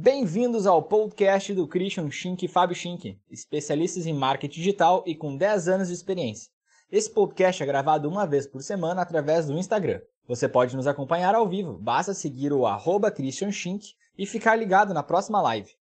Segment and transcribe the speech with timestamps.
[0.00, 5.36] Bem-vindos ao podcast do Christian Schink e Fábio Schink, especialistas em marketing digital e com
[5.36, 6.52] 10 anos de experiência.
[6.88, 10.00] Esse podcast é gravado uma vez por semana através do Instagram.
[10.28, 14.94] Você pode nos acompanhar ao vivo, basta seguir o arroba Christian Schink e ficar ligado
[14.94, 15.72] na próxima live.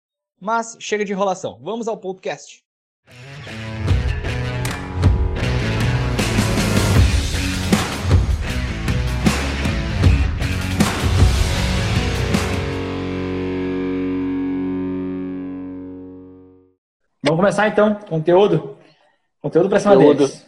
[0.41, 2.65] Mas chega de enrolação, vamos ao podcast.
[17.27, 18.77] Vamos começar então, conteúdo.
[19.41, 20.19] Conteúdo para cima conteúdo.
[20.19, 20.47] deles.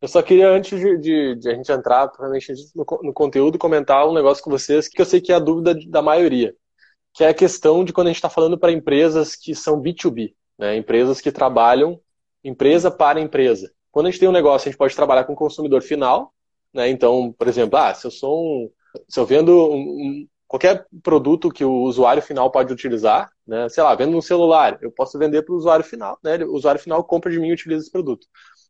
[0.00, 4.08] Eu só queria, antes de, de, de a gente entrar provavelmente no, no, conteúdo, comentar
[4.08, 6.54] um negócio com vocês que eu sei que é a dúvida da maioria,
[7.12, 10.32] que é a questão de quando a gente está falando para empresas que são B2B,
[10.58, 10.74] né?
[10.74, 12.00] empresas que trabalham
[12.42, 13.70] empresa para empresa.
[13.92, 16.32] Quando a gente tem um negócio, a gente pode trabalhar com o consumidor final,
[16.72, 16.88] né?
[16.88, 18.70] Então, por exemplo, ah, se eu sou um,
[19.08, 23.68] se eu vendo um, qualquer produto que o usuário final pode utilizar, né?
[23.68, 26.36] Sei lá, vendo um celular, eu posso vender para o usuário final, né?
[26.44, 28.26] O usuário final compra de mim e utiliza esse produto.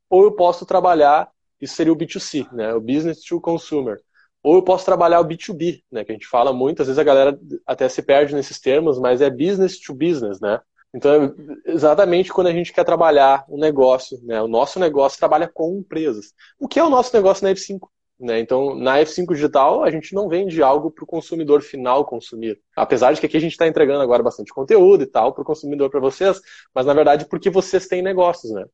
[0.08, 1.28] Ou eu posso trabalhar,
[1.60, 2.74] isso seria o B2C, né?
[2.74, 3.98] O business to consumer.
[4.42, 6.04] Ou eu posso trabalhar o B2B, né?
[6.04, 9.20] Que a gente fala muito, às vezes a galera até se perde nesses termos, mas
[9.20, 10.60] é business to business, né?
[10.94, 11.34] Então,
[11.66, 14.40] exatamente quando a gente quer trabalhar um negócio, né?
[14.40, 16.32] O nosso negócio trabalha com empresas.
[16.58, 17.88] O que é o nosso negócio na F5?
[18.18, 18.40] Né?
[18.40, 22.58] Então, na F5 Digital, a gente não vende algo para o consumidor final consumir.
[22.74, 25.44] Apesar de que aqui a gente está entregando agora bastante conteúdo e tal para o
[25.44, 26.40] consumidor para vocês,
[26.74, 28.52] mas na verdade porque vocês têm negócios.
[28.52, 28.64] Né?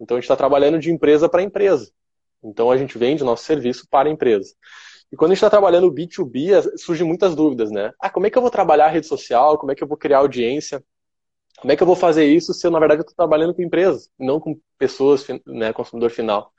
[0.00, 1.90] Então, a gente está trabalhando de empresa para empresa.
[2.42, 4.54] Então, a gente vende nosso serviço para a empresa.
[5.12, 7.92] E quando a gente está trabalhando B2B, surgem muitas dúvidas, né?
[8.00, 9.56] Ah, como é que eu vou trabalhar a rede social?
[9.58, 10.82] Como é que eu vou criar audiência?
[11.58, 14.10] Como é que eu vou fazer isso se eu, na verdade, estou trabalhando com empresas,
[14.18, 16.52] não com pessoas, né, consumidor final?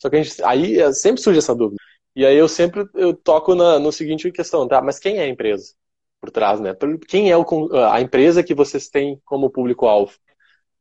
[0.00, 1.79] Só que a gente, aí é, sempre surge essa dúvida.
[2.14, 4.82] E aí eu sempre eu toco na no seguinte questão, tá?
[4.82, 5.74] Mas quem é a empresa
[6.20, 6.74] por trás, né?
[7.08, 7.44] Quem é o,
[7.90, 10.12] a empresa que vocês têm como público-alvo?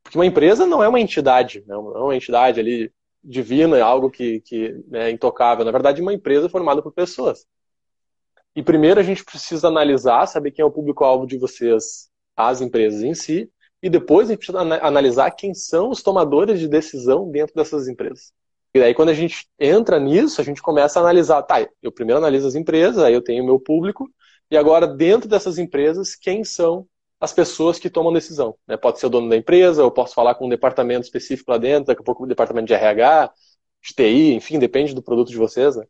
[0.03, 1.75] Porque uma empresa não é uma entidade, né?
[1.75, 2.91] não é uma entidade ali
[3.23, 5.65] divina, é algo que, que né, é intocável.
[5.65, 7.45] Na verdade, uma empresa é formada por pessoas.
[8.55, 13.03] E primeiro a gente precisa analisar, saber quem é o público-alvo de vocês, as empresas
[13.03, 13.49] em si,
[13.81, 18.33] e depois a gente precisa analisar quem são os tomadores de decisão dentro dessas empresas.
[18.73, 22.19] E aí, quando a gente entra nisso, a gente começa a analisar, tá, eu primeiro
[22.19, 24.09] analiso as empresas, aí eu tenho o meu público,
[24.51, 26.87] e agora, dentro dessas empresas, quem são
[27.19, 28.55] as pessoas que tomam decisão?
[28.67, 28.77] Né?
[28.77, 31.87] Pode ser o dono da empresa, eu posso falar com um departamento específico lá dentro,
[31.87, 33.31] daqui a pouco o departamento de RH,
[33.81, 35.85] de TI, enfim, depende do produto de vocês, né?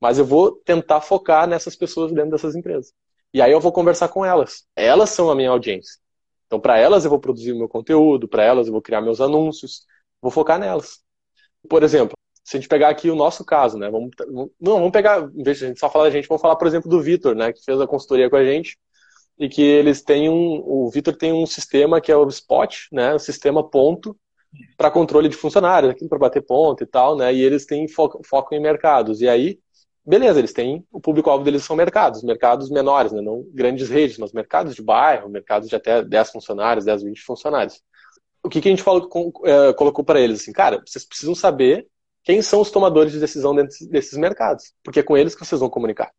[0.00, 2.92] Mas eu vou tentar focar nessas pessoas dentro dessas empresas.
[3.32, 4.64] E aí eu vou conversar com elas.
[4.76, 5.98] Elas são a minha audiência.
[6.46, 9.20] Então, para elas eu vou produzir o meu conteúdo, para elas eu vou criar meus
[9.20, 9.84] anúncios,
[10.20, 11.00] vou focar nelas.
[11.68, 12.14] Por exemplo,
[12.44, 13.90] se a gente pegar aqui o nosso caso, né?
[13.90, 14.10] Vamos,
[14.60, 16.66] não, vamos pegar, em vez de a gente só falar da gente, vamos falar, por
[16.66, 17.52] exemplo, do Vitor, né?
[17.52, 18.78] Que fez a consultoria com a gente
[19.38, 23.14] e que eles têm um, o Vitor tem um sistema que é o Spot, né?
[23.14, 24.14] O sistema ponto
[24.76, 27.32] para controle de funcionários, aquilo para bater ponto e tal, né?
[27.32, 29.22] E eles têm foco, foco em mercados.
[29.22, 29.58] E aí,
[30.04, 33.22] beleza, eles têm o público-alvo deles são mercados, mercados menores, né?
[33.22, 37.82] Não grandes redes, mas mercados de bairro, mercados de até 10 funcionários, 10, 20 funcionários.
[38.42, 39.08] O que, que a gente falou,
[39.44, 40.42] é, colocou para eles?
[40.42, 41.88] Assim, cara, vocês precisam saber
[42.24, 45.60] quem são os tomadores de decisão dentro desses mercados, porque é com eles que vocês
[45.60, 46.10] vão comunicar.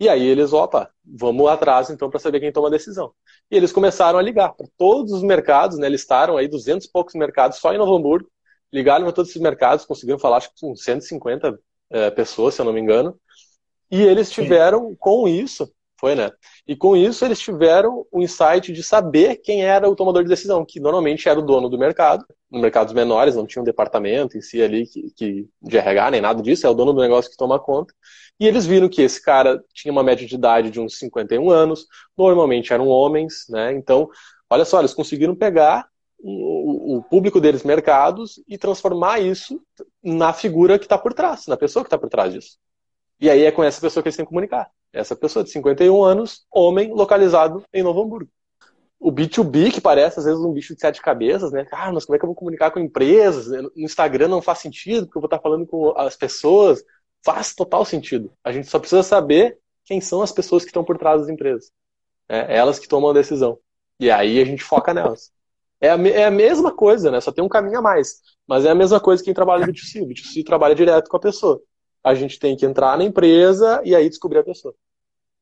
[0.00, 3.12] E aí eles, opa, vamos atrás então para saber quem toma a decisão.
[3.50, 5.88] E eles começaram a ligar para todos os mercados, né?
[5.88, 8.30] Listaram aí 200 e poucos mercados só em Novo Hamburgo,
[8.72, 11.58] ligaram para todos esses mercados, conseguiram falar acho que com 150
[11.90, 13.18] é, pessoas, se eu não me engano.
[13.90, 14.96] E eles tiveram, Sim.
[15.00, 15.68] com isso,
[15.98, 16.30] foi, né?
[16.66, 20.64] E com isso eles tiveram o insight de saber quem era o tomador de decisão,
[20.64, 22.24] que normalmente era o dono do mercado.
[22.50, 26.42] Mercados menores não tinha um departamento em si ali que, que, de RH nem nada
[26.42, 27.92] disso, é o dono do negócio que toma conta.
[28.40, 31.86] E eles viram que esse cara tinha uma média de idade de uns 51 anos,
[32.16, 33.72] normalmente eram homens, né?
[33.72, 34.08] Então,
[34.48, 35.88] olha só, eles conseguiram pegar
[36.18, 39.60] o, o público deles, mercados, e transformar isso
[40.02, 42.58] na figura que está por trás, na pessoa que está por trás disso.
[43.20, 44.70] E aí é com essa pessoa que eles têm que comunicar.
[44.92, 48.30] Essa pessoa de 51 anos, homem, localizado em Novo Hamburgo.
[49.00, 51.66] O B2B, que parece às vezes um bicho de sete cabeças, né?
[51.70, 53.46] Ah, mas como é que eu vou comunicar com empresas?
[53.46, 56.82] No Instagram não faz sentido, porque eu vou estar falando com as pessoas.
[57.24, 58.32] Faz total sentido.
[58.42, 61.70] A gente só precisa saber quem são as pessoas que estão por trás das empresas.
[62.28, 63.58] É elas que tomam a decisão.
[64.00, 65.32] E aí a gente foca nelas.
[65.80, 67.20] É a, é a mesma coisa, né?
[67.20, 68.20] Só tem um caminho a mais.
[68.46, 70.02] Mas é a mesma coisa que quem trabalha no B2C.
[70.02, 71.62] O B2C trabalha direto com a pessoa
[72.02, 74.74] a gente tem que entrar na empresa e aí descobrir a pessoa.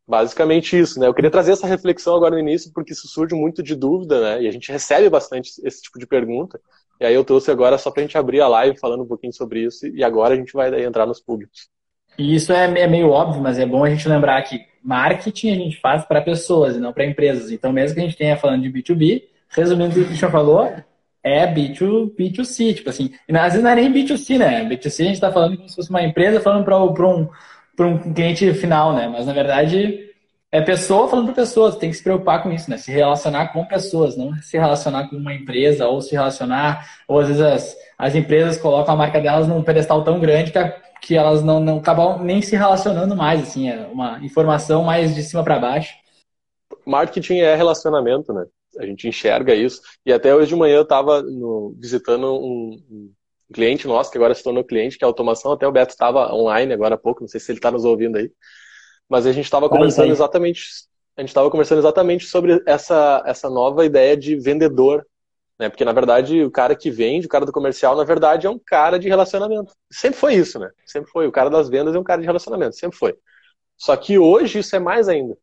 [0.08, 1.08] Basicamente isso, né?
[1.08, 4.42] Eu queria trazer essa reflexão agora no início, porque isso surge muito de dúvida, né?
[4.42, 6.60] E a gente recebe bastante esse tipo de pergunta.
[7.00, 9.32] E aí eu trouxe agora só para a gente abrir a live falando um pouquinho
[9.32, 11.68] sobre isso, e agora a gente vai entrar nos públicos.
[12.18, 15.54] E isso é, é meio óbvio, mas é bom a gente lembrar que marketing a
[15.54, 17.50] gente faz para pessoas e não para empresas.
[17.50, 20.72] Então, mesmo que a gente tenha falando de B2B, resumindo o que o Christian falou,
[21.22, 23.10] é B2, B2C, tipo assim.
[23.28, 24.64] E às vezes não é nem B2C, né?
[24.64, 27.28] B2C a gente está falando como se fosse uma empresa falando para um,
[27.84, 29.08] um cliente final, né?
[29.08, 30.06] Mas na verdade
[30.50, 32.78] é pessoa falando para pessoas, tem que se preocupar com isso, né?
[32.78, 37.28] Se relacionar com pessoas, não se relacionar com uma empresa ou se relacionar, ou às
[37.28, 40.58] vezes as, as empresas colocam a marca delas num pedestal tão grande que,
[41.02, 45.22] que elas não, não acabam nem se relacionando mais, assim, é uma informação mais de
[45.22, 45.94] cima para baixo.
[46.86, 48.46] Marketing é relacionamento, né?
[48.78, 49.80] A gente enxerga isso.
[50.04, 51.22] E até hoje de manhã eu estava
[51.78, 53.12] visitando um,
[53.52, 55.52] cliente nosso, que agora se tornou cliente, que é automação.
[55.52, 58.16] Até o Beto estava online agora há pouco, não sei se ele está nos ouvindo
[58.16, 58.30] aí.
[59.08, 60.62] Mas a gente estava conversando exatamente,
[61.16, 65.06] a gente estava conversando exatamente sobre essa, essa nova ideia de vendedor,
[65.58, 65.68] né?
[65.68, 68.58] Porque na verdade o cara que vende, o cara do comercial, na verdade é um
[68.58, 69.72] cara de relacionamento.
[69.90, 70.70] Sempre foi isso, né?
[70.84, 71.26] Sempre foi.
[71.26, 73.16] O cara das vendas é um cara de relacionamento, sempre foi.
[73.76, 75.36] Só que hoje isso é mais ainda.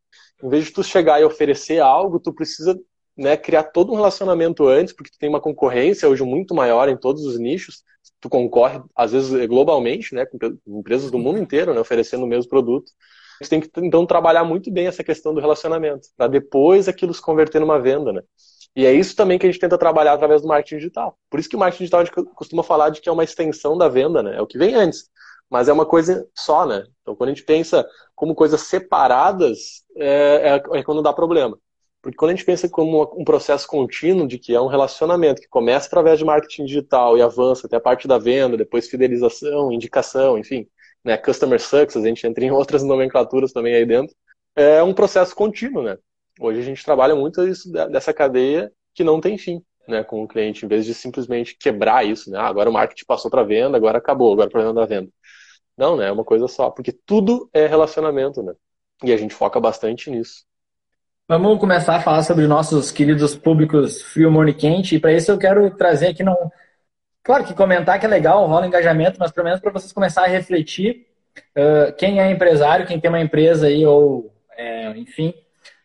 [0.43, 2.77] Em vez de tu chegar e oferecer algo, tu precisa
[3.15, 6.97] né, criar todo um relacionamento antes, porque tu tem uma concorrência hoje muito maior em
[6.97, 7.83] todos os nichos.
[8.23, 10.37] Tu concorre, às vezes, globalmente, né, com
[10.79, 12.91] empresas do mundo inteiro, né, oferecendo o mesmo produto
[13.43, 17.21] gente tem que, então, trabalhar muito bem essa questão do relacionamento, para depois aquilo se
[17.21, 18.21] converter numa venda, né?
[18.75, 21.17] E é isso também que a gente tenta trabalhar através do marketing digital.
[21.29, 23.77] Por isso que o marketing digital a gente costuma falar de que é uma extensão
[23.77, 24.35] da venda, né?
[24.37, 25.09] É o que vem antes.
[25.49, 26.83] Mas é uma coisa só, né?
[27.01, 31.57] Então, quando a gente pensa como coisas separadas, é, é, é quando dá problema.
[32.03, 35.47] Porque quando a gente pensa como um processo contínuo de que é um relacionamento que
[35.47, 40.37] começa através de marketing digital e avança até a parte da venda, depois fidelização, indicação,
[40.37, 40.67] enfim,
[41.01, 44.13] né, customer success, a gente entra em outras nomenclaturas também aí dentro,
[44.53, 45.97] é um processo contínuo, né?
[46.41, 50.27] Hoje a gente trabalha muito isso dessa cadeia que não tem fim, né, com o
[50.27, 52.37] cliente, em vez de simplesmente quebrar isso, né?
[52.37, 55.09] Ah, agora o marketing passou para venda, agora acabou, agora o problema da venda.
[55.77, 56.07] Não, né?
[56.07, 58.53] É uma coisa só, porque tudo é relacionamento, né?
[59.03, 60.43] E a gente foca bastante nisso.
[61.27, 64.95] Vamos começar a falar sobre nossos queridos públicos frio, morno e quente.
[64.95, 66.35] E para isso eu quero trazer aqui não,
[67.23, 70.37] Claro que comentar que é legal, rola engajamento, mas pelo menos para vocês começarem a
[70.37, 71.07] refletir
[71.57, 75.33] uh, quem é empresário, quem tem uma empresa aí, ou é, enfim,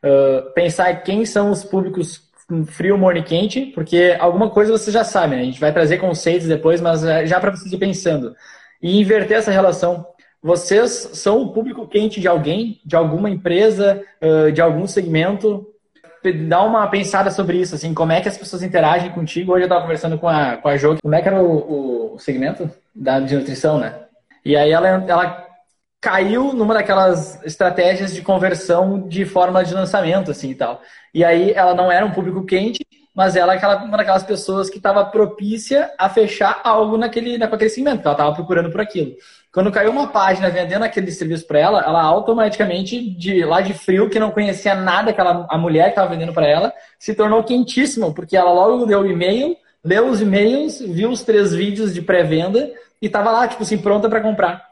[0.03, 2.29] uh, pensar quem são os públicos
[2.67, 5.43] frio, morno e quente, porque alguma coisa vocês já sabem, né?
[5.43, 8.35] a gente vai trazer conceitos depois, mas já para vocês ir pensando.
[8.83, 10.07] E inverter essa relação.
[10.43, 14.03] Vocês são o público quente de alguém, de alguma empresa,
[14.55, 15.67] de algum segmento,
[16.47, 19.53] dar uma pensada sobre isso, assim, como é que as pessoas interagem contigo.
[19.53, 22.19] Hoje eu estava conversando com a, com a Jo, como é que era o, o
[22.19, 23.95] segmento da, de nutrição, né?
[24.45, 25.47] E aí ela, ela
[26.01, 30.81] caiu numa daquelas estratégias de conversão de forma de lançamento, assim, e tal.
[31.13, 34.71] E aí ela não era um público quente, mas ela é aquela, uma daquelas pessoas
[34.71, 39.13] que estava propícia a fechar algo naquele, naquele segmento, que ela estava procurando por aquilo.
[39.53, 44.11] Quando caiu uma página vendendo aquele serviço para ela, ela automaticamente, de lá de frio,
[44.11, 48.13] que não conhecia nada, aquela, a mulher que estava vendendo para ela, se tornou quentíssima,
[48.13, 52.71] porque ela logo deu o e-mail, leu os e-mails, viu os três vídeos de pré-venda
[53.01, 54.69] e estava lá, tipo assim, pronta para comprar.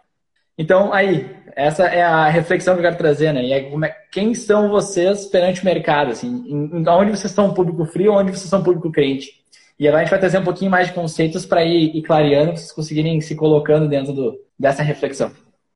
[0.58, 3.44] Então, aí, essa é a reflexão que eu quero trazer, né?
[3.44, 6.44] E é, é quem são vocês perante o mercado, assim?
[6.46, 9.44] Em, em, onde vocês são público frio, onde vocês são público crente?
[9.78, 12.52] E agora a gente vai trazer um pouquinho mais de conceitos para ir, ir clareando,
[12.52, 15.30] para vocês conseguirem se colocando dentro do, dessa reflexão.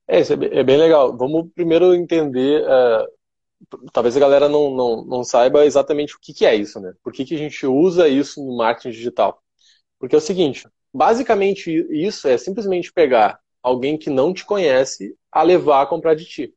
[0.08, 1.16] É, isso é bem, é bem legal.
[1.16, 3.06] Vamos primeiro entender, uh,
[3.92, 6.92] talvez a galera não, não, não saiba exatamente o que, que é isso, né?
[7.02, 9.42] Por que, que a gente usa isso no marketing digital?
[9.98, 15.42] Porque é o seguinte, basicamente isso é simplesmente pegar alguém que não te conhece a
[15.42, 16.54] levar a comprar de ti.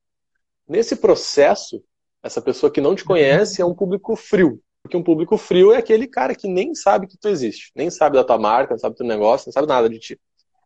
[0.68, 1.84] Nesse processo,
[2.24, 4.62] essa pessoa que não te conhece é um público frio.
[4.84, 8.18] Porque um público frio é aquele cara que nem sabe que tu existe, nem sabe
[8.18, 10.20] da tua marca, não sabe do teu negócio, não sabe nada de ti.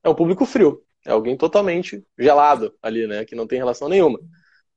[0.03, 0.83] É um público frio.
[1.05, 3.24] É alguém totalmente gelado ali, né?
[3.24, 4.19] Que não tem relação nenhuma.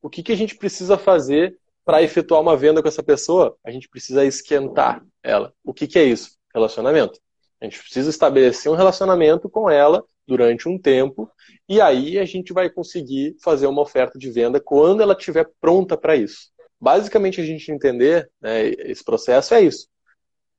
[0.02, 3.56] O que, que a gente precisa fazer para efetuar uma venda com essa pessoa?
[3.64, 5.52] A gente precisa esquentar ela.
[5.64, 6.32] O que, que é isso?
[6.54, 7.18] Relacionamento.
[7.60, 11.30] A gente precisa estabelecer um relacionamento com ela durante um tempo
[11.68, 15.96] e aí a gente vai conseguir fazer uma oferta de venda quando ela estiver pronta
[15.96, 16.50] para isso.
[16.80, 19.88] Basicamente, a gente entender né, esse processo é isso.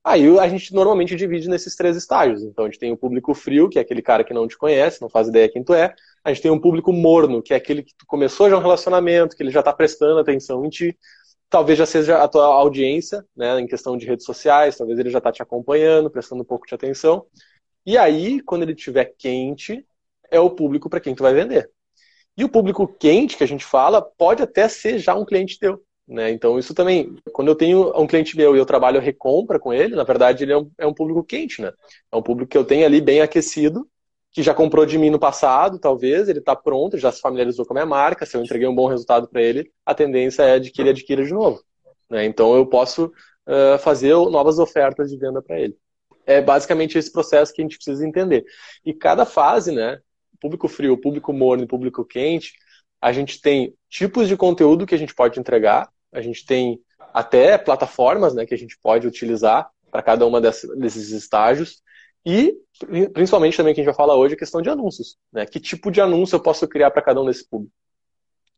[0.03, 2.41] Aí a gente normalmente divide nesses três estágios.
[2.43, 5.01] Então a gente tem o público frio, que é aquele cara que não te conhece,
[5.01, 5.93] não faz ideia quem tu é.
[6.23, 9.35] A gente tem um público morno, que é aquele que tu começou já um relacionamento,
[9.35, 10.97] que ele já está prestando atenção em ti.
[11.49, 15.17] Talvez já seja a tua audiência, né, em questão de redes sociais, talvez ele já
[15.19, 17.25] está te acompanhando, prestando um pouco de atenção.
[17.85, 19.85] E aí, quando ele estiver quente,
[20.31, 21.69] é o público para quem tu vai vender.
[22.37, 25.83] E o público quente que a gente fala pode até ser já um cliente teu.
[26.07, 26.31] Né?
[26.31, 29.95] Então, isso também, quando eu tenho um cliente meu e eu trabalho recompra com ele,
[29.95, 31.71] na verdade, ele é um, é um, público quente, né?
[32.11, 33.87] É um público que eu tenho ali bem aquecido
[34.31, 37.73] que já comprou de mim no passado, talvez, ele está pronto, já se familiarizou com
[37.73, 40.71] a minha marca, se eu entreguei um bom resultado para ele, a tendência é de
[40.71, 41.61] que ele adquira de novo.
[42.09, 42.25] Né?
[42.25, 45.77] Então eu posso uh, fazer novas ofertas de venda para ele.
[46.25, 48.45] É basicamente esse processo que a gente precisa entender.
[48.85, 49.99] E cada fase, né,
[50.39, 52.53] público frio, público morno e público quente,
[53.01, 56.79] a gente tem tipos de conteúdo que a gente pode entregar, a gente tem
[57.13, 61.81] até plataformas né, que a gente pode utilizar para cada uma desses estágios.
[62.25, 62.55] E,
[63.11, 65.17] principalmente também que a gente vai falar hoje, a questão de anúncios.
[65.33, 65.45] Né?
[65.45, 67.73] Que tipo de anúncio eu posso criar para cada um desse público?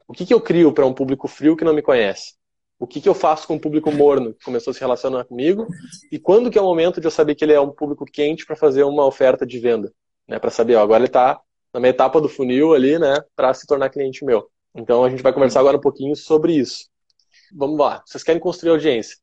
[0.08, 2.34] O que, que eu crio para um público frio que não me conhece?
[2.78, 5.66] O que, que eu faço com um público morno que começou a se relacionar comigo?
[6.12, 8.46] E quando que é o momento de eu saber que ele é um público quente
[8.46, 9.94] para fazer uma oferta de venda?
[10.28, 10.38] Né?
[10.38, 11.40] Para saber, ó, agora ele está
[11.74, 13.16] na minha etapa do funil ali, né?
[13.36, 14.48] Para se tornar cliente meu.
[14.76, 16.88] Então a gente vai conversar agora um pouquinho sobre isso.
[17.54, 18.04] Vamos lá.
[18.06, 19.18] Vocês querem construir audiência?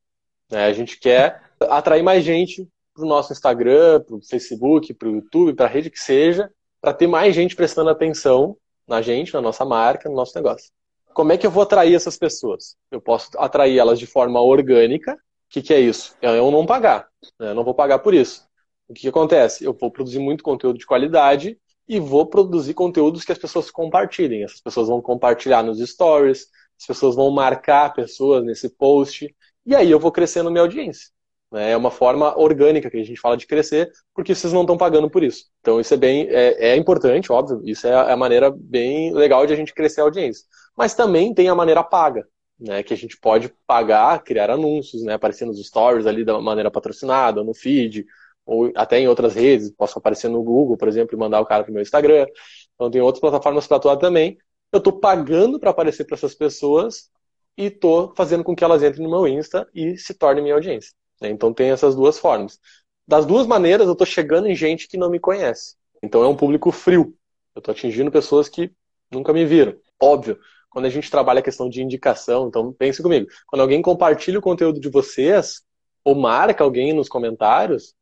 [0.50, 0.64] Né?
[0.64, 5.16] A gente quer atrair mais gente para o nosso Instagram, para o Facebook, para o
[5.16, 9.40] YouTube, para a rede que seja, para ter mais gente prestando atenção na gente, na
[9.40, 10.70] nossa marca, no nosso negócio.
[11.12, 12.76] Como é que eu vou atrair essas pessoas?
[12.90, 15.14] Eu posso atrair elas de forma orgânica.
[15.14, 16.16] O que, que é isso?
[16.22, 17.08] É eu não pagar.
[17.38, 17.50] Né?
[17.50, 18.44] Eu não vou pagar por isso.
[18.88, 19.64] O que, que acontece?
[19.64, 21.58] Eu vou produzir muito conteúdo de qualidade
[21.90, 24.44] e vou produzir conteúdos que as pessoas compartilhem.
[24.44, 26.46] Essas pessoas vão compartilhar nos stories,
[26.78, 29.34] as pessoas vão marcar pessoas nesse post,
[29.66, 31.08] e aí eu vou crescendo minha audiência.
[31.50, 31.72] Né?
[31.72, 35.10] É uma forma orgânica que a gente fala de crescer, porque vocês não estão pagando
[35.10, 35.46] por isso.
[35.60, 37.60] Então isso é bem é, é importante, óbvio.
[37.64, 40.44] Isso é a maneira bem legal de a gente crescer a audiência.
[40.76, 42.24] Mas também tem a maneira paga,
[42.56, 42.84] né?
[42.84, 45.14] Que a gente pode pagar, criar anúncios, né?
[45.14, 48.06] Aparecer nos stories ali da maneira patrocinada, no feed,
[48.50, 49.70] ou até em outras redes.
[49.70, 52.26] Posso aparecer no Google, por exemplo, e mandar o cara para o meu Instagram.
[52.74, 54.36] Então tem outras plataformas para atuar também.
[54.72, 57.10] Eu estou pagando para aparecer para essas pessoas
[57.56, 60.92] e estou fazendo com que elas entrem no meu Insta e se tornem minha audiência.
[61.20, 61.30] Né?
[61.30, 62.58] Então tem essas duas formas.
[63.06, 65.76] Das duas maneiras, eu estou chegando em gente que não me conhece.
[66.02, 67.14] Então é um público frio.
[67.54, 68.72] Eu estou atingindo pessoas que
[69.12, 69.76] nunca me viram.
[70.02, 70.36] Óbvio,
[70.68, 73.28] quando a gente trabalha a questão de indicação, então pense comigo.
[73.46, 75.62] Quando alguém compartilha o conteúdo de vocês,
[76.04, 77.94] ou marca alguém nos comentários,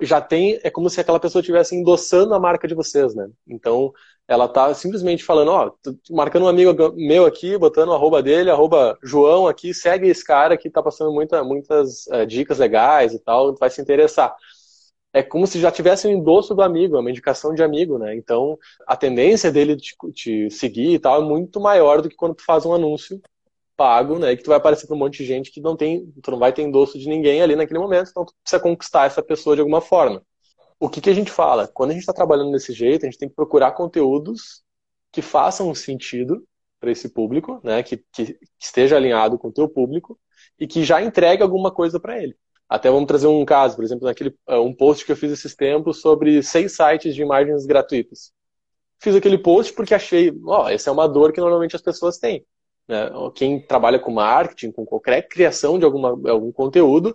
[0.00, 3.28] já tem, é como se aquela pessoa estivesse endossando a marca de vocês, né?
[3.46, 3.92] Então,
[4.26, 5.72] ela tá simplesmente falando, ó,
[6.10, 10.56] marcando um amigo meu aqui, botando o arroba dele, arroba João aqui, segue esse cara
[10.56, 14.34] que tá passando muita, muitas é, dicas legais e tal, vai se interessar.
[15.12, 18.16] É como se já tivesse um endosso do amigo, uma indicação de amigo, né?
[18.16, 22.34] Então, a tendência dele te, te seguir e tal é muito maior do que quando
[22.34, 23.20] tu faz um anúncio
[23.76, 24.36] pago, né?
[24.36, 26.52] Que tu vai aparecer para um monte de gente que não tem, tu não vai
[26.52, 29.80] ter endosso de ninguém ali naquele momento, então tu precisa conquistar essa pessoa de alguma
[29.80, 30.22] forma.
[30.78, 31.68] O que, que a gente fala?
[31.68, 34.62] Quando a gente está trabalhando desse jeito, a gente tem que procurar conteúdos
[35.12, 36.44] que façam sentido
[36.80, 37.82] para esse público, né?
[37.82, 40.18] Que, que, esteja alinhado com o teu público
[40.58, 42.36] e que já entregue alguma coisa para ele.
[42.68, 45.54] Até vamos trazer um caso, por exemplo, naquele eh, um post que eu fiz esses
[45.54, 48.32] tempos sobre seis sites de imagens gratuitas.
[48.98, 52.18] Fiz aquele post porque achei, ó, oh, essa é uma dor que normalmente as pessoas
[52.18, 52.44] têm.
[52.88, 53.10] Né?
[53.34, 57.14] Quem trabalha com marketing, com qualquer criação de alguma, algum conteúdo,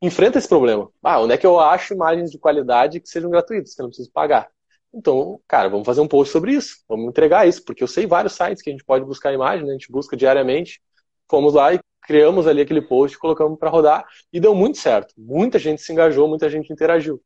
[0.00, 0.90] enfrenta esse problema.
[1.02, 3.90] Ah, onde é que eu acho imagens de qualidade que sejam gratuitas, que eu não
[3.90, 4.48] preciso pagar?
[4.92, 8.34] Então, cara, vamos fazer um post sobre isso, vamos entregar isso, porque eu sei vários
[8.34, 9.70] sites que a gente pode buscar imagem, né?
[9.70, 10.80] a gente busca diariamente.
[11.28, 15.14] Fomos lá e criamos ali aquele post, colocamos para rodar e deu muito certo.
[15.18, 17.20] Muita gente se engajou, muita gente interagiu.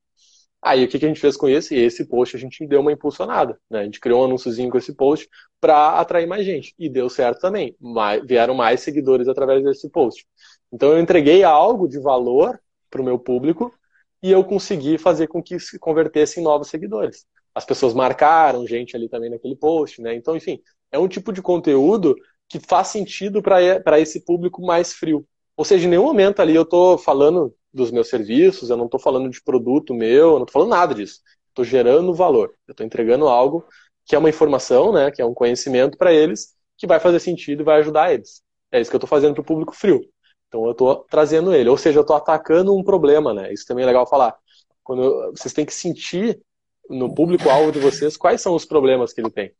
[0.60, 1.76] Aí o que, a gente fez com esse?
[1.76, 3.58] Esse post a gente deu uma impulsionada.
[3.70, 3.80] Né?
[3.80, 5.28] A gente criou um anúnciozinho com esse post
[5.60, 6.74] para atrair mais gente.
[6.78, 7.76] E deu certo também.
[7.80, 10.26] Mais, vieram mais seguidores através desse post.
[10.72, 12.60] Então eu entreguei algo de valor
[12.90, 13.72] para o meu público
[14.22, 17.24] e eu consegui fazer com que se convertesse em novos seguidores.
[17.54, 20.14] As pessoas marcaram gente ali também naquele post, né?
[20.14, 20.60] Então, enfim,
[20.90, 22.16] é um tipo de conteúdo
[22.48, 25.26] que faz sentido para esse público mais frio.
[25.56, 29.00] Ou seja, em nenhum momento ali eu estou falando dos meus serviços, eu não estou
[29.00, 31.20] falando de produto meu, eu não estou falando nada disso.
[31.48, 32.54] Estou gerando valor.
[32.66, 33.64] Eu estou entregando algo
[34.04, 37.60] que é uma informação, né, que é um conhecimento para eles, que vai fazer sentido
[37.60, 38.42] e vai ajudar eles.
[38.70, 40.00] É isso que eu estou fazendo para o público frio.
[40.48, 41.68] Então eu estou trazendo ele.
[41.68, 43.52] Ou seja, eu estou atacando um problema, né?
[43.52, 44.36] Isso também é legal falar.
[44.82, 46.40] Quando eu, vocês têm que sentir
[46.88, 49.52] no público-alvo de vocês quais são os problemas que ele tem.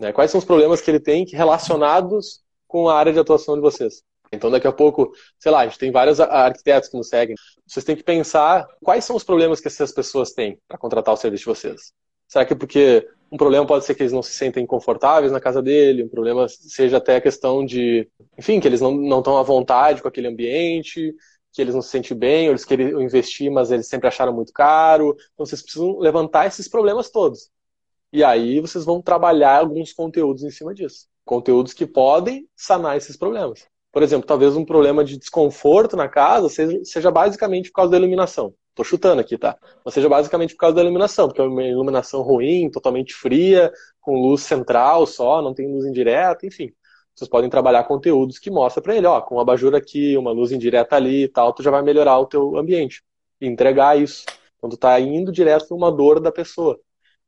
[0.00, 0.12] Né?
[0.12, 4.02] Quais são os problemas que ele tem relacionados com a área de atuação de vocês.
[4.32, 7.34] Então, daqui a pouco, sei lá, a gente tem vários arquitetos que nos seguem.
[7.66, 11.16] Vocês têm que pensar quais são os problemas que essas pessoas têm para contratar o
[11.16, 11.92] serviço de vocês.
[12.26, 15.40] Será que é porque um problema pode ser que eles não se sentem confortáveis na
[15.40, 18.08] casa dele, um problema seja até a questão de,
[18.38, 21.14] enfim, que eles não estão à vontade com aquele ambiente,
[21.52, 24.52] que eles não se sentem bem, ou eles queriam investir, mas eles sempre acharam muito
[24.52, 25.16] caro.
[25.34, 27.50] Então, vocês precisam levantar esses problemas todos.
[28.12, 31.06] E aí vocês vão trabalhar alguns conteúdos em cima disso.
[31.24, 33.66] Conteúdos que podem sanar esses problemas.
[33.92, 37.96] Por exemplo, talvez um problema de desconforto na casa seja, seja basicamente por causa da
[37.98, 38.54] iluminação.
[38.74, 39.56] Tô chutando aqui, tá?
[39.84, 44.20] Ou seja, basicamente por causa da iluminação, porque é uma iluminação ruim, totalmente fria, com
[44.20, 46.70] luz central só, não tem luz indireta, enfim.
[47.14, 50.52] Vocês podem trabalhar conteúdos que mostram para ele, ó, com um abajur aqui, uma luz
[50.52, 53.02] indireta ali e tal, tu já vai melhorar o teu ambiente.
[53.40, 54.24] E entregar isso.
[54.56, 56.78] Então tu tá indo direto numa dor da pessoa.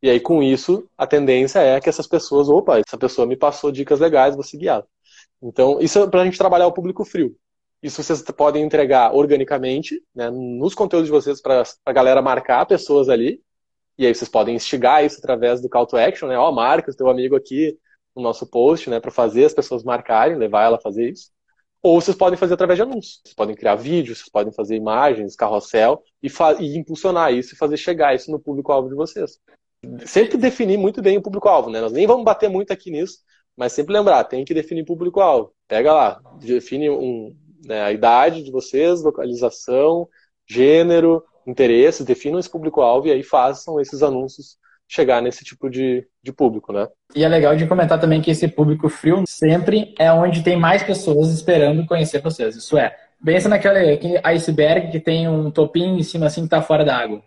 [0.02, 3.72] E aí, com isso, a tendência é que essas pessoas, opa, essa pessoa me passou
[3.72, 4.86] dicas legais, vou seguir ela.
[5.42, 7.36] Então, isso é para a gente trabalhar o público frio.
[7.82, 13.08] Isso vocês podem entregar organicamente, né, nos conteúdos de vocês, para a galera marcar pessoas
[13.08, 13.42] ali.
[13.96, 16.38] E aí vocês podem instigar isso através do call to action, né?
[16.38, 17.78] Ó, oh, marca o teu amigo aqui
[18.14, 19.00] no nosso post, né?
[19.00, 21.30] Para fazer as pessoas marcarem, levar ela a fazer isso.
[21.82, 23.20] Ou vocês podem fazer através de anúncios.
[23.22, 26.28] Vocês podem criar vídeos, vocês podem fazer imagens, carrossel e,
[26.60, 29.38] e impulsionar isso e fazer chegar isso no público-alvo de vocês.
[30.04, 31.80] Sempre definir muito bem o público-alvo, né?
[31.80, 33.18] Nós nem vamos bater muito aqui nisso,
[33.60, 35.52] mas sempre lembrar, tem que definir público-alvo.
[35.68, 40.08] Pega lá, define um, né, a idade de vocês, localização,
[40.48, 44.56] gênero, interesses, definam esse público-alvo e aí façam esses anúncios
[44.88, 46.88] chegar nesse tipo de, de público, né?
[47.14, 50.82] E é legal de comentar também que esse público frio sempre é onde tem mais
[50.82, 52.56] pessoas esperando conhecer vocês.
[52.56, 56.82] Isso é, pensa naquele iceberg que tem um topinho em cima assim que tá fora
[56.82, 57.22] da água.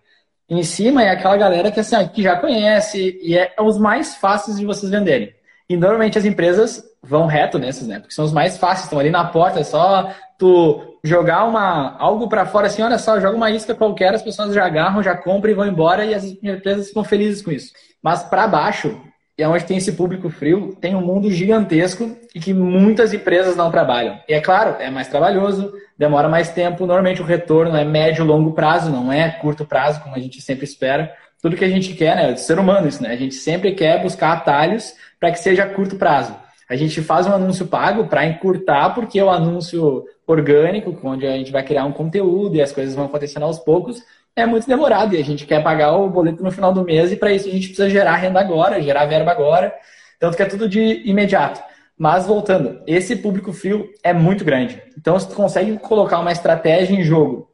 [0.49, 4.57] Em cima é aquela galera que, assim, que já conhece e é os mais fáceis
[4.57, 5.31] de vocês venderem.
[5.69, 7.99] E normalmente as empresas vão reto nesses, né?
[7.99, 12.29] Porque são os mais fáceis, estão ali na porta, é só tu jogar uma, algo
[12.29, 15.51] para fora assim, olha só, joga uma isca qualquer, as pessoas já agarram, já compram
[15.51, 17.71] e vão embora e as empresas ficam felizes com isso.
[18.01, 19.01] Mas para baixo,
[19.37, 23.71] é onde tem esse público frio, tem um mundo gigantesco e que muitas empresas não
[23.71, 24.19] trabalham.
[24.29, 28.53] E é claro, é mais trabalhoso, demora mais tempo, normalmente o retorno é médio, longo
[28.53, 31.11] prazo, não é curto prazo, como a gente sempre espera.
[31.41, 33.09] Tudo que a gente quer, né, é ser humano isso, né?
[33.09, 34.93] A gente sempre quer buscar atalhos
[35.23, 36.35] para que seja curto prazo.
[36.69, 41.49] A gente faz um anúncio pago para encurtar, porque o anúncio orgânico, onde a gente
[41.49, 44.03] vai criar um conteúdo e as coisas vão acontecendo aos poucos,
[44.35, 47.15] é muito demorado e a gente quer pagar o boleto no final do mês e
[47.15, 49.73] para isso a gente precisa gerar renda agora, gerar verba agora,
[50.19, 51.63] tanto que é tudo de imediato.
[51.97, 54.83] Mas voltando, esse público frio é muito grande.
[54.97, 57.49] Então, se tu consegue colocar uma estratégia em jogo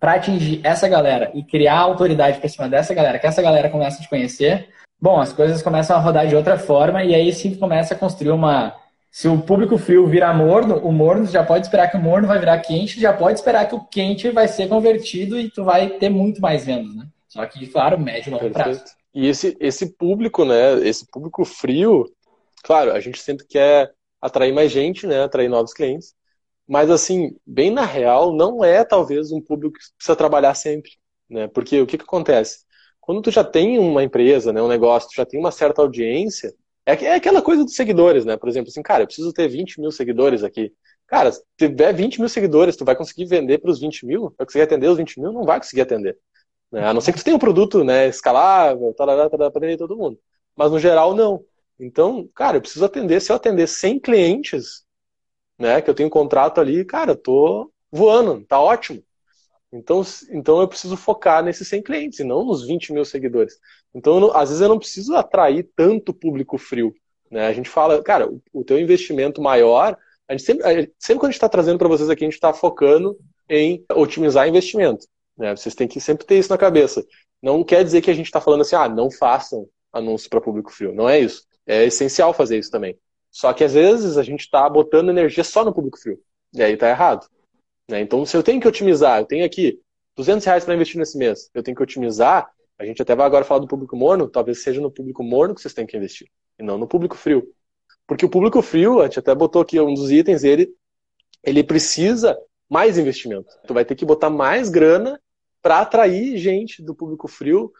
[0.00, 3.98] para atingir essa galera e criar autoridade para cima dessa galera, que essa galera começa
[3.98, 7.54] a te conhecer, bom, as coisas começam a rodar de outra forma e aí sim
[7.54, 8.74] começa a construir uma,
[9.14, 12.36] se o público frio virar morno, o morno já pode esperar que o morno vai
[12.40, 16.08] virar quente, já pode esperar que o quente vai ser convertido e tu vai ter
[16.08, 17.06] muito mais vendas, né?
[17.28, 18.82] Só que, claro, médio e longo prazo.
[19.14, 20.84] E esse, esse público, né?
[20.84, 22.12] Esse público frio,
[22.64, 25.22] claro, a gente sempre quer atrair mais gente, né?
[25.22, 26.12] Atrair novos clientes.
[26.66, 30.90] Mas, assim, bem na real, não é talvez um público que precisa trabalhar sempre,
[31.30, 31.46] né?
[31.46, 32.64] Porque o que, que acontece?
[33.04, 36.54] Quando tu já tem uma empresa, né, um negócio, tu já tem uma certa audiência,
[36.86, 38.34] é, é aquela coisa dos seguidores, né?
[38.34, 40.72] Por exemplo, assim, cara, eu preciso ter 20 mil seguidores aqui.
[41.06, 44.34] Cara, se tiver 20 mil seguidores, tu vai conseguir vender para os 20 mil?
[44.38, 45.32] Vai conseguir atender os 20 mil?
[45.32, 46.18] Não vai conseguir atender.
[46.72, 46.86] Né?
[46.86, 49.98] A não ser que tu tenha um produto né, escalável, tarará, tarará, para atender todo
[49.98, 50.18] mundo.
[50.56, 51.44] Mas no geral, não.
[51.78, 53.20] Então, cara, eu preciso atender.
[53.20, 54.82] Se eu atender 100 clientes,
[55.58, 59.02] né, que eu tenho um contrato ali, cara, tô voando, tá ótimo.
[59.74, 63.58] Então, então eu preciso focar nesses 100 clientes e não nos 20 mil seguidores.
[63.92, 66.94] Então, não, às vezes eu não preciso atrair tanto público frio.
[67.30, 67.46] Né?
[67.46, 71.24] A gente fala, cara, o, o teu investimento maior, a gente sempre, a sempre quando
[71.24, 75.06] a gente está trazendo para vocês aqui, a gente está focando em otimizar investimento.
[75.36, 75.56] Né?
[75.56, 77.04] Vocês têm que sempre ter isso na cabeça.
[77.42, 80.72] Não quer dizer que a gente está falando assim, ah, não façam anúncio para público
[80.72, 80.94] frio.
[80.94, 81.44] Não é isso.
[81.66, 82.96] É essencial fazer isso também.
[83.30, 86.20] Só que às vezes a gente está botando energia só no público frio.
[86.52, 87.26] E aí está errado.
[87.88, 88.00] Né?
[88.00, 89.80] Então, se eu tenho que otimizar, eu tenho aqui
[90.16, 93.44] 200 reais para investir nesse mês, eu tenho que otimizar, a gente até vai agora
[93.44, 96.62] falar do público morno, talvez seja no público morno que vocês têm que investir, e
[96.62, 97.46] não no público frio.
[98.06, 100.68] Porque o público frio, a gente até botou aqui um dos itens, ele,
[101.42, 103.48] ele precisa mais investimento.
[103.66, 105.20] Tu vai ter que botar mais grana
[105.62, 107.72] para atrair gente do público frio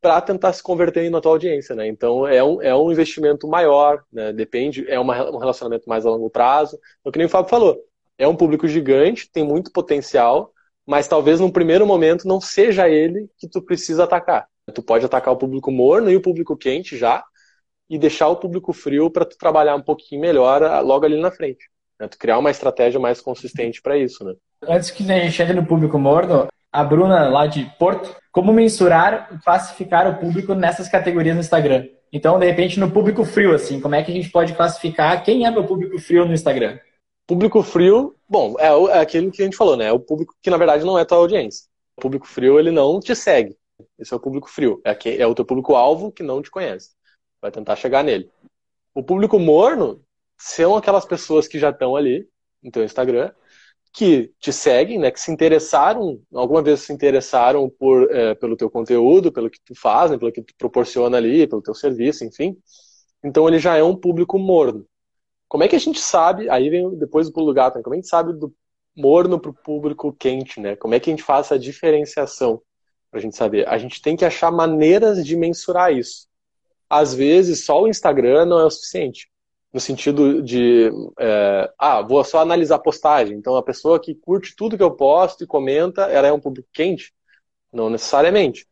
[0.00, 1.86] para tentar se converter na tua audiência, né?
[1.86, 4.32] Então é um, é um investimento maior, né?
[4.32, 6.78] Depende, é uma, um relacionamento mais a longo prazo.
[7.00, 7.80] Então, que nem o Fábio falou,
[8.22, 10.52] é um público gigante, tem muito potencial,
[10.86, 14.46] mas talvez num primeiro momento não seja ele que tu precisa atacar.
[14.72, 17.24] Tu pode atacar o público morno e o público quente já,
[17.90, 21.30] e deixar o público frio para tu trabalhar um pouquinho melhor ah, logo ali na
[21.30, 21.68] frente.
[22.00, 22.08] Né?
[22.08, 24.34] Tu criar uma estratégia mais consistente para isso, né?
[24.66, 29.28] Antes que a gente entre no público morno, a Bruna lá de Porto, como mensurar
[29.32, 31.88] e classificar o público nessas categorias no Instagram?
[32.12, 35.44] Então, de repente, no público frio, assim, como é que a gente pode classificar quem
[35.44, 36.78] é meu público frio no Instagram?
[37.32, 39.86] Público frio, bom, é, é aquilo que a gente falou, né?
[39.86, 41.66] É o público que na verdade não é tua audiência.
[41.96, 43.56] O público frio, ele não te segue.
[43.98, 44.82] Esse é o público frio.
[44.84, 46.90] É, que, é o teu público-alvo que não te conhece.
[47.40, 48.30] Vai tentar chegar nele.
[48.94, 50.04] O público morno
[50.38, 52.28] são aquelas pessoas que já estão ali
[52.62, 53.32] no teu Instagram,
[53.94, 58.70] que te seguem, né, que se interessaram, alguma vez se interessaram por, é, pelo teu
[58.70, 62.58] conteúdo, pelo que tu faz, né, pelo que tu proporciona ali, pelo teu serviço, enfim.
[63.24, 64.86] Então ele já é um público morno.
[65.52, 67.98] Como é que a gente sabe, aí vem depois do pulo gato, né, como é
[67.98, 68.54] que a gente sabe do
[68.96, 70.76] morno para o público quente, né?
[70.76, 72.62] Como é que a gente faz essa diferenciação
[73.10, 73.68] para a gente saber?
[73.68, 76.26] A gente tem que achar maneiras de mensurar isso.
[76.88, 79.30] Às vezes só o Instagram não é o suficiente
[79.70, 83.36] no sentido de, é, ah, vou só analisar a postagem.
[83.36, 86.70] Então, a pessoa que curte tudo que eu posto e comenta, ela é um público
[86.72, 87.12] quente?
[87.70, 88.66] Não necessariamente.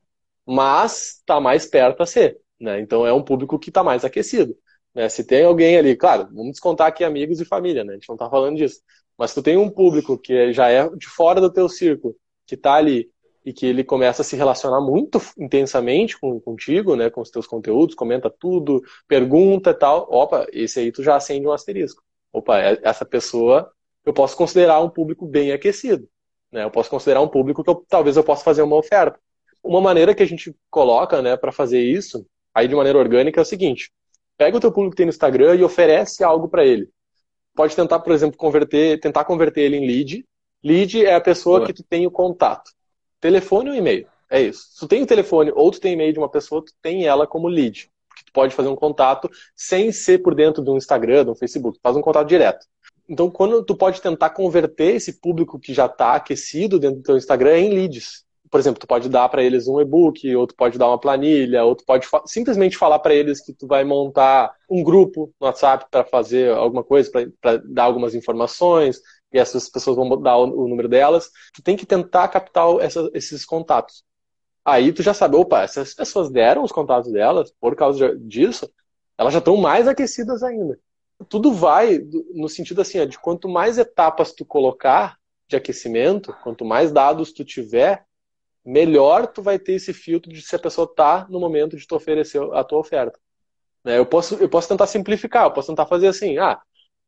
[0.46, 2.40] Mas está mais perto a ser.
[2.58, 2.80] Né?
[2.80, 4.56] Então, é um público que está mais aquecido.
[4.94, 5.08] Né?
[5.08, 7.92] Se tem alguém ali, claro, vamos descontar aqui amigos e família, né?
[7.92, 8.80] a gente não está falando disso.
[9.16, 12.74] Mas tu tem um público que já é de fora do teu círculo, que está
[12.74, 13.10] ali
[13.44, 17.46] e que ele começa a se relacionar muito intensamente com, contigo, né, com os teus
[17.46, 22.02] conteúdos, comenta tudo, pergunta e tal, opa, esse aí tu já acende um asterisco.
[22.32, 23.70] Opa, é, essa pessoa
[24.04, 26.08] eu posso considerar um público bem aquecido,
[26.52, 26.64] né?
[26.64, 29.18] Eu posso considerar um público que eu, talvez eu possa fazer uma oferta.
[29.62, 33.42] Uma maneira que a gente coloca, né, para fazer isso, aí de maneira orgânica é
[33.42, 33.90] o seguinte:
[34.40, 36.88] pega o teu público que tem no Instagram e oferece algo para ele.
[37.54, 40.24] Pode tentar, por exemplo, converter, tentar converter ele em lead.
[40.64, 41.66] Lead é a pessoa Boa.
[41.66, 42.70] que tu tem o contato
[43.20, 44.06] telefone ou e-mail.
[44.30, 44.62] É isso.
[44.70, 47.26] Se tu tem o telefone ou tu tem e-mail de uma pessoa, tu tem ela
[47.26, 47.90] como lead.
[48.08, 51.34] Porque tu pode fazer um contato sem ser por dentro de um Instagram, de um
[51.34, 51.76] Facebook.
[51.76, 52.64] Tu faz um contato direto.
[53.06, 57.18] Então, quando tu pode tentar converter esse público que já está aquecido dentro do teu
[57.18, 58.24] Instagram em leads.
[58.50, 61.64] Por exemplo, tu pode dar para eles um e-book, ou tu pode dar uma planilha,
[61.64, 65.46] ou tu pode fa simplesmente falar para eles que tu vai montar um grupo no
[65.46, 67.10] WhatsApp para fazer alguma coisa,
[67.40, 69.00] para dar algumas informações,
[69.32, 71.30] e essas pessoas vão dar o, o número delas.
[71.54, 74.02] Tu tem que tentar captar essa, esses contatos.
[74.64, 78.70] Aí tu já sabe, opa, essas pessoas deram os contatos delas, por causa disso,
[79.16, 80.78] elas já estão mais aquecidas ainda.
[81.28, 81.98] Tudo vai
[82.34, 87.44] no sentido assim, de quanto mais etapas tu colocar de aquecimento, quanto mais dados tu
[87.44, 88.04] tiver,
[88.64, 91.94] melhor tu vai ter esse filtro de se a pessoa está no momento de tu
[91.94, 93.18] oferecer a tua oferta.
[93.84, 96.60] Né, eu posso, eu posso tentar simplificar, eu posso tentar fazer assim, ah,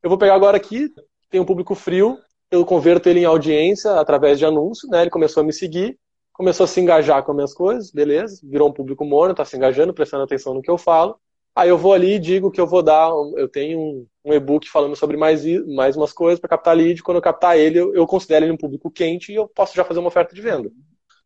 [0.03, 0.89] eu vou pegar agora aqui,
[1.31, 2.19] tem um público frio,
[2.51, 5.03] eu converto ele em audiência através de anúncio, né?
[5.03, 5.99] Ele começou a me seguir,
[6.33, 9.57] começou a se engajar com as minhas coisas, beleza, virou um público morno, tá se
[9.57, 11.19] engajando, prestando atenção no que eu falo.
[11.55, 14.69] Aí eu vou ali e digo que eu vou dar, eu tenho um, um e-book
[14.71, 17.03] falando sobre mais, mais umas coisas para captar lead.
[17.03, 19.85] Quando eu captar ele, eu, eu considero ele um público quente e eu posso já
[19.85, 20.71] fazer uma oferta de venda.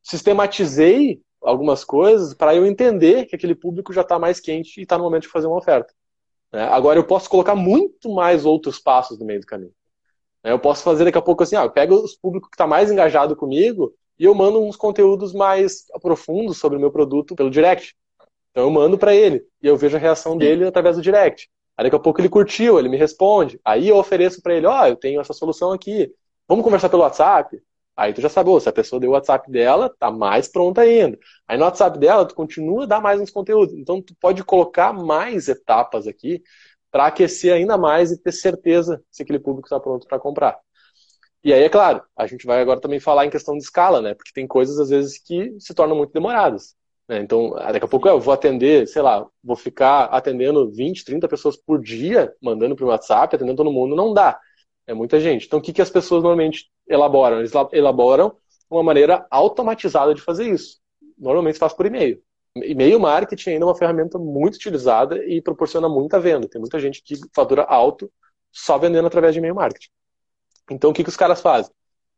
[0.06, 4.96] Sistematizei algumas coisas para eu entender que aquele público já está mais quente e está
[4.96, 5.92] no momento de fazer uma oferta.
[6.52, 6.62] Né?
[6.62, 9.72] Agora eu posso colocar muito mais outros passos no meio do caminho.
[10.44, 10.52] Né?
[10.52, 12.88] Eu posso fazer daqui a pouco assim, ó, eu pego os públicos que está mais
[12.88, 17.96] engajado comigo e eu mando uns conteúdos mais profundos sobre o meu produto pelo direct.
[18.52, 21.50] Então eu mando para ele e eu vejo a reação dele através do direct.
[21.76, 23.60] Aí daqui a pouco ele curtiu, ele me responde.
[23.64, 26.14] Aí eu ofereço para ele, ó, oh, eu tenho essa solução aqui.
[26.46, 27.60] Vamos conversar pelo WhatsApp?
[27.96, 30.82] Aí tu já sabe, oh, se a pessoa deu o WhatsApp dela, tá mais pronta
[30.82, 31.18] ainda.
[31.48, 33.74] Aí no WhatsApp dela, tu continua a dar mais uns conteúdos.
[33.74, 36.42] Então tu pode colocar mais etapas aqui
[36.90, 40.58] para aquecer ainda mais e ter certeza se aquele público está pronto para comprar.
[41.44, 44.14] E aí, é claro, a gente vai agora também falar em questão de escala, né?
[44.14, 46.74] Porque tem coisas, às vezes, que se tornam muito demoradas.
[47.08, 47.20] Né?
[47.20, 51.56] Então, daqui a pouco eu vou atender, sei lá, vou ficar atendendo 20, 30 pessoas
[51.56, 54.38] por dia, mandando para o WhatsApp, atendendo todo mundo, não dá.
[54.86, 55.46] É muita gente.
[55.46, 57.38] Então, o que, que as pessoas normalmente elaboram?
[57.38, 58.36] Eles elaboram
[58.70, 60.78] uma maneira automatizada de fazer isso.
[61.18, 62.22] Normalmente faz por e-mail.
[62.56, 66.48] E-mail marketing ainda é uma ferramenta muito utilizada e proporciona muita venda.
[66.48, 68.10] Tem muita gente que fatura alto
[68.50, 69.90] só vendendo através de e-mail marketing.
[70.70, 71.70] Então, o que, que os caras fazem?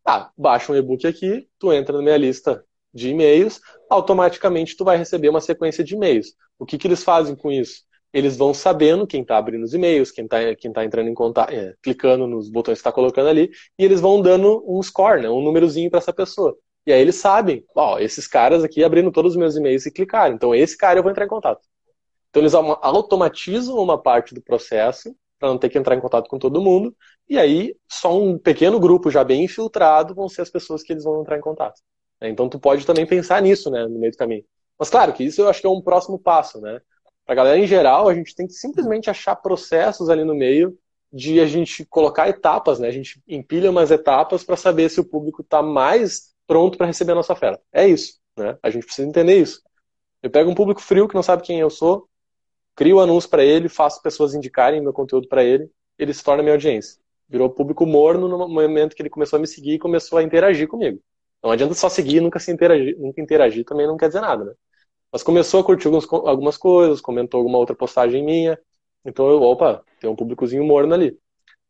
[0.04, 4.96] Ah, baixa um e-book aqui, tu entra na minha lista de e-mails, automaticamente tu vai
[4.96, 6.34] receber uma sequência de e-mails.
[6.58, 7.82] O que, que eles fazem com isso?
[8.12, 11.52] Eles vão sabendo quem está abrindo os e-mails, quem está quem tá entrando em contato,
[11.52, 15.28] é, clicando nos botões que está colocando ali, e eles vão dando um score, né,
[15.28, 16.56] um númerozinho para essa pessoa.
[16.86, 20.34] E aí eles sabem, ó, esses caras aqui abrindo todos os meus e-mails e clicaram.
[20.34, 21.60] Então esse cara eu vou entrar em contato.
[22.30, 26.38] Então eles automatizam uma parte do processo para não ter que entrar em contato com
[26.38, 26.96] todo mundo.
[27.28, 31.04] E aí só um pequeno grupo já bem infiltrado vão ser as pessoas que eles
[31.04, 31.80] vão entrar em contato.
[32.22, 34.44] Então tu pode também pensar nisso, né, no meio do caminho.
[34.78, 36.80] Mas claro que isso eu acho que é um próximo passo, né?
[37.28, 40.78] Para a galera em geral, a gente tem que simplesmente achar processos ali no meio
[41.12, 42.88] de a gente colocar etapas, né?
[42.88, 47.12] A gente empilha umas etapas para saber se o público está mais pronto para receber
[47.12, 47.62] a nossa oferta.
[47.70, 48.56] É isso, né?
[48.62, 49.60] A gente precisa entender isso.
[50.22, 52.08] Eu pego um público frio que não sabe quem eu sou,
[52.74, 56.54] crio anúncio para ele, faço pessoas indicarem meu conteúdo para ele, ele se torna minha
[56.54, 56.98] audiência.
[57.28, 60.66] Virou público morno no momento que ele começou a me seguir e começou a interagir
[60.66, 60.98] comigo.
[61.44, 64.46] Não adianta só seguir e nunca se interagir, nunca interagir também não quer dizer nada,
[64.46, 64.52] né?
[65.12, 68.58] Mas começou a curtir alguns, algumas coisas, comentou alguma outra postagem minha.
[69.04, 71.18] Então eu, opa, tem um públicozinho morno ali.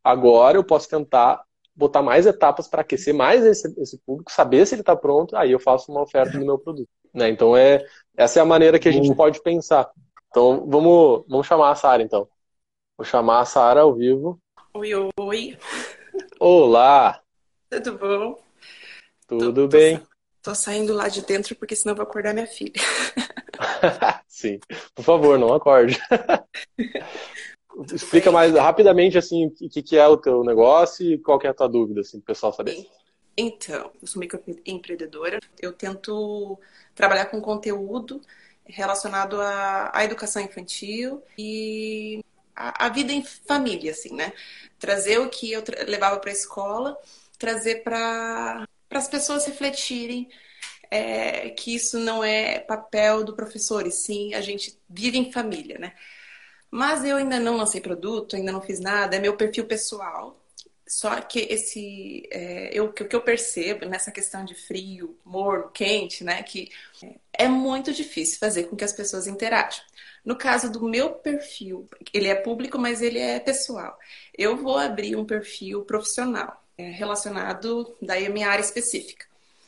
[0.03, 1.43] Agora eu posso tentar
[1.75, 5.51] botar mais etapas para aquecer mais esse, esse público, saber se ele está pronto, aí
[5.51, 6.89] eu faço uma oferta do meu produto.
[7.13, 7.29] Né?
[7.29, 7.85] Então, é,
[8.17, 9.89] essa é a maneira que a gente pode pensar.
[10.29, 12.27] Então, vamos, vamos chamar a Sara, então.
[12.97, 14.39] Vou chamar a Sara ao vivo.
[14.73, 15.57] Oi, oi.
[16.39, 17.21] Olá.
[17.69, 18.39] Tudo bom?
[19.25, 19.97] Tudo tô, bem.
[19.97, 20.08] Tô,
[20.41, 22.73] tô saindo lá de dentro porque senão vou acordar minha filha.
[24.27, 24.59] Sim.
[24.95, 25.99] Por favor, não acorde.
[27.93, 31.49] Explica mais rapidamente assim o que, que é o teu negócio e qual que é
[31.49, 32.87] a tua dúvida, assim, para o pessoal saber.
[33.37, 35.39] Então, eu sou microempreendedora.
[35.61, 36.59] Eu tento
[36.93, 38.21] trabalhar com conteúdo
[38.65, 42.23] relacionado à, à educação infantil e
[42.55, 44.33] a, vida em família, assim, né?
[44.77, 46.97] Trazer o que eu levava para a escola,
[47.37, 50.29] trazer para as pessoas refletirem
[50.89, 55.77] é, que isso não é papel do professor, e sim a gente vive em família,
[55.77, 55.93] né?
[56.71, 60.39] Mas eu ainda não lancei produto, ainda não fiz nada, é meu perfil pessoal.
[60.87, 66.23] Só que esse, é, eu, o que eu percebo nessa questão de frio, morno, quente,
[66.23, 66.71] né, que
[67.31, 69.83] é muito difícil fazer com que as pessoas interajam.
[70.25, 73.97] No caso do meu perfil, ele é público, mas ele é pessoal.
[74.35, 76.59] Eu vou abrir um perfil profissional
[76.91, 79.25] relacionado daí minha área específica.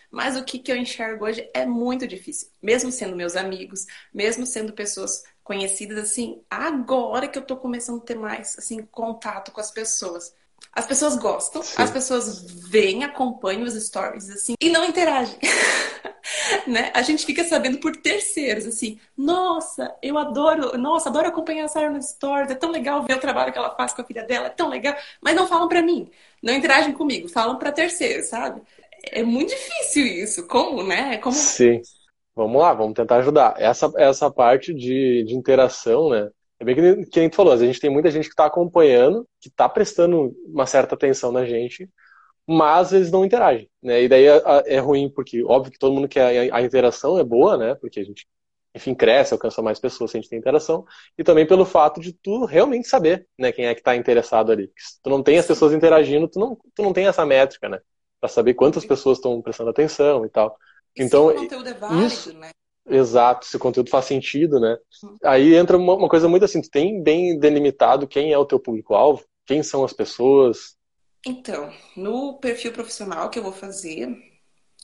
[0.10, 2.50] Mas o que, que eu enxergo hoje é muito difícil.
[2.62, 8.06] Mesmo sendo meus amigos, mesmo sendo pessoas conhecidas, assim, agora que eu tô começando a
[8.06, 10.36] ter mais, assim, contato com as pessoas.
[10.74, 11.82] As pessoas gostam, Sim.
[11.82, 15.38] as pessoas veem, acompanham os stories, assim, e não interagem.
[16.66, 16.92] né?
[16.94, 21.90] A gente fica sabendo por terceiros, assim, nossa, eu adoro, nossa, adoro acompanhar a Sarah
[21.90, 24.48] nos stories, é tão legal ver o trabalho que ela faz com a filha dela,
[24.48, 26.10] é tão legal, mas não falam para mim,
[26.42, 28.62] não interagem comigo, falam para terceiros, sabe?
[29.12, 31.18] É muito difícil isso, como, né?
[31.18, 31.36] Como...
[31.36, 31.82] Sim.
[32.34, 33.56] Vamos lá, vamos tentar ajudar.
[33.58, 36.30] Essa, essa parte de, de interação, né?
[36.62, 39.28] É bem que, que a gente falou, a gente tem muita gente que está acompanhando,
[39.42, 41.90] que está prestando uma certa atenção na gente,
[42.46, 44.04] mas eles não interagem, né?
[44.04, 47.58] E daí é, é ruim, porque óbvio que todo mundo quer a, interação é boa,
[47.58, 47.74] né?
[47.74, 48.28] Porque a gente,
[48.76, 50.86] enfim, cresce, alcança mais pessoas se a gente tem interação,
[51.18, 54.72] e também pelo fato de tu realmente saber, né, quem é que está interessado ali.
[54.78, 57.80] Se tu não tem as pessoas interagindo, tu não, tu não tem essa métrica, né?
[58.20, 60.56] Para saber quantas pessoas estão prestando atenção e tal.
[60.96, 62.52] E então, se o conteúdo é válido, isso, né?
[62.88, 64.78] Exato, se o conteúdo faz sentido, né?
[65.24, 68.60] Aí entra uma, uma, coisa muito assim, tu tem bem delimitado quem é o teu
[68.60, 70.76] público-alvo, quem são as pessoas.
[71.26, 74.10] Então, no perfil profissional que eu vou fazer,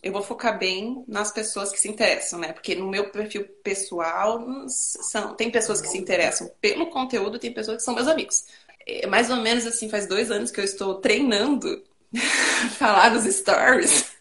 [0.04, 2.54] eu vou focar bem nas pessoas que se interessam, né?
[2.54, 7.78] Porque no meu perfil pessoal são, tem pessoas que se interessam pelo conteúdo, tem pessoas
[7.78, 8.46] que são meus amigos.
[8.86, 11.84] É mais ou menos assim, faz dois anos que eu estou treinando
[12.78, 14.17] falar nos stories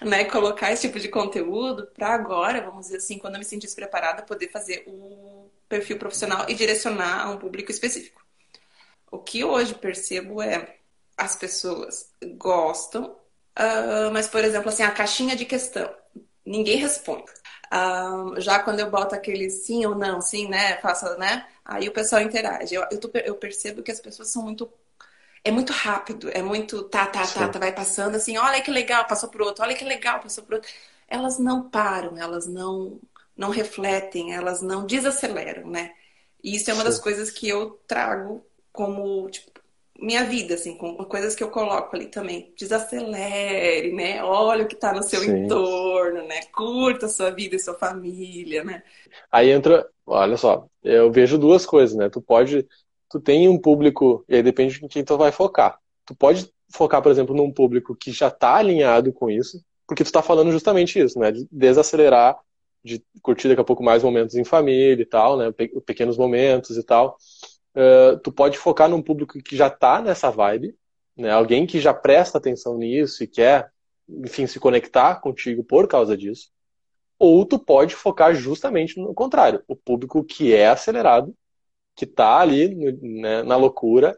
[0.04, 3.74] né, colocar esse tipo de conteúdo para agora, vamos dizer assim, quando eu me sentisse
[3.74, 8.24] preparada, poder fazer o perfil profissional e direcionar a um público específico.
[9.10, 10.76] O que hoje percebo é
[11.16, 13.16] as pessoas gostam,
[13.58, 15.92] uh, mas, por exemplo, assim, a caixinha de questão,
[16.46, 17.30] ninguém responde.
[17.72, 21.92] Uh, já quando eu boto aquele sim ou não, sim, né, faça, né, aí o
[21.92, 22.74] pessoal interage.
[22.74, 24.70] Eu, eu, tô, eu percebo que as pessoas são muito
[25.44, 29.06] é muito rápido, é muito tá, tá, tá, tá, vai passando assim, olha que legal,
[29.06, 30.70] passou por outro, olha que legal, passou por outro.
[31.08, 33.00] Elas não param, elas não
[33.36, 35.92] não refletem, elas não desaceleram, né?
[36.42, 36.88] E isso é uma Sim.
[36.88, 39.60] das coisas que eu trago como tipo,
[39.98, 42.52] minha vida, assim, com coisas que eu coloco ali também.
[42.56, 44.22] Desacelere, né?
[44.22, 45.44] Olha o que tá no seu Sim.
[45.44, 46.42] entorno, né?
[46.52, 48.82] Curta a sua vida e sua família, né?
[49.30, 52.08] Aí entra, olha só, eu vejo duas coisas, né?
[52.08, 52.66] Tu pode
[53.10, 55.78] tu tem um público, e aí depende de quem tu vai focar.
[56.04, 60.08] Tu pode focar, por exemplo, num público que já está alinhado com isso, porque tu
[60.08, 61.32] está falando justamente isso, né?
[61.32, 62.38] De desacelerar,
[62.84, 65.52] de curtir daqui a pouco mais momentos em família e tal, né?
[65.86, 67.16] Pequenos momentos e tal.
[67.74, 70.74] Uh, tu pode focar num público que já está nessa vibe,
[71.16, 71.30] né?
[71.30, 73.70] Alguém que já presta atenção nisso e quer,
[74.08, 76.50] enfim, se conectar contigo por causa disso.
[77.18, 81.34] Ou tu pode focar justamente no contrário, o público que é acelerado
[81.98, 84.16] que tá ali né, na loucura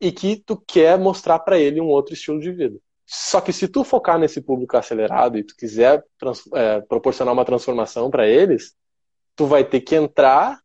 [0.00, 2.76] e que tu quer mostrar para ele um outro estilo de vida.
[3.06, 6.04] Só que se tu focar nesse público acelerado e tu quiser
[6.54, 8.74] é, proporcionar uma transformação para eles,
[9.36, 10.58] tu vai ter que entrar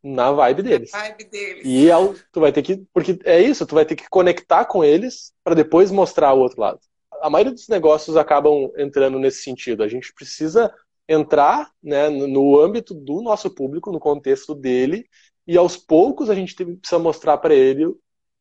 [0.00, 0.92] na vibe deles.
[0.92, 1.62] vibe deles.
[1.64, 4.84] E ao, tu vai ter que, porque é isso, tu vai ter que conectar com
[4.84, 6.78] eles para depois mostrar o outro lado.
[7.20, 9.82] A maioria dos negócios acabam entrando nesse sentido.
[9.82, 10.72] A gente precisa
[11.08, 15.06] entrar né, no âmbito do nosso público, no contexto dele,
[15.48, 17.86] e aos poucos a gente precisa mostrar para ele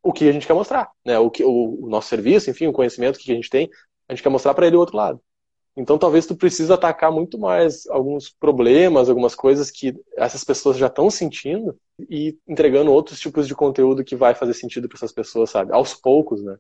[0.04, 1.17] o que a gente quer mostrar, né?
[1.17, 3.70] O, que, o, o nosso serviço, enfim, o conhecimento que a gente tem,
[4.10, 5.22] a gente quer mostrar para ele o outro lado.
[5.76, 10.88] Então talvez tu precise atacar muito mais alguns problemas, algumas coisas que essas pessoas já
[10.88, 15.50] estão sentindo e entregando outros tipos de conteúdo que vai fazer sentido para essas pessoas,
[15.50, 15.72] sabe?
[15.74, 16.58] Aos poucos, né?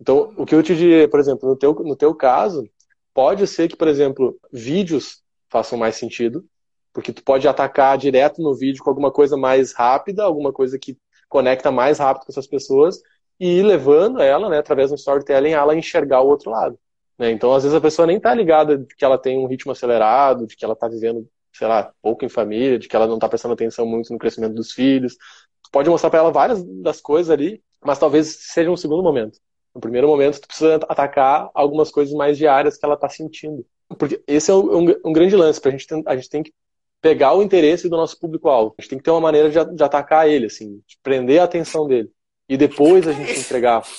[0.00, 2.68] Então, o que eu te diria, por exemplo, no teu, no teu caso,
[3.12, 6.44] pode ser que, por exemplo, vídeos façam mais sentido,
[6.92, 10.96] porque tu pode atacar direto no vídeo com alguma coisa mais rápida, alguma coisa que
[11.28, 13.00] conecta mais rápido com essas pessoas
[13.38, 16.78] e ir levando ela, né, através do storytelling, ela enxergar o outro lado.
[17.18, 17.30] Né?
[17.30, 20.46] Então, às vezes a pessoa nem está ligada de que ela tem um ritmo acelerado,
[20.46, 23.28] de que ela está vivendo, sei lá, pouco em família, de que ela não está
[23.28, 25.14] prestando atenção muito no crescimento dos filhos.
[25.62, 29.38] Tu pode mostrar para ela várias das coisas ali, mas talvez seja um segundo momento.
[29.74, 33.64] No primeiro momento, tu precisa atacar algumas coisas mais diárias que ela está sentindo.
[33.98, 35.60] Porque esse é um, um grande lance.
[35.60, 36.52] Pra gente, a gente tem que
[37.00, 38.74] pegar o interesse do nosso público-alvo.
[38.78, 41.44] A gente tem que ter uma maneira de, de, atacar ele, assim, de prender a
[41.44, 42.10] atenção dele.
[42.48, 43.82] E depois a gente entregar.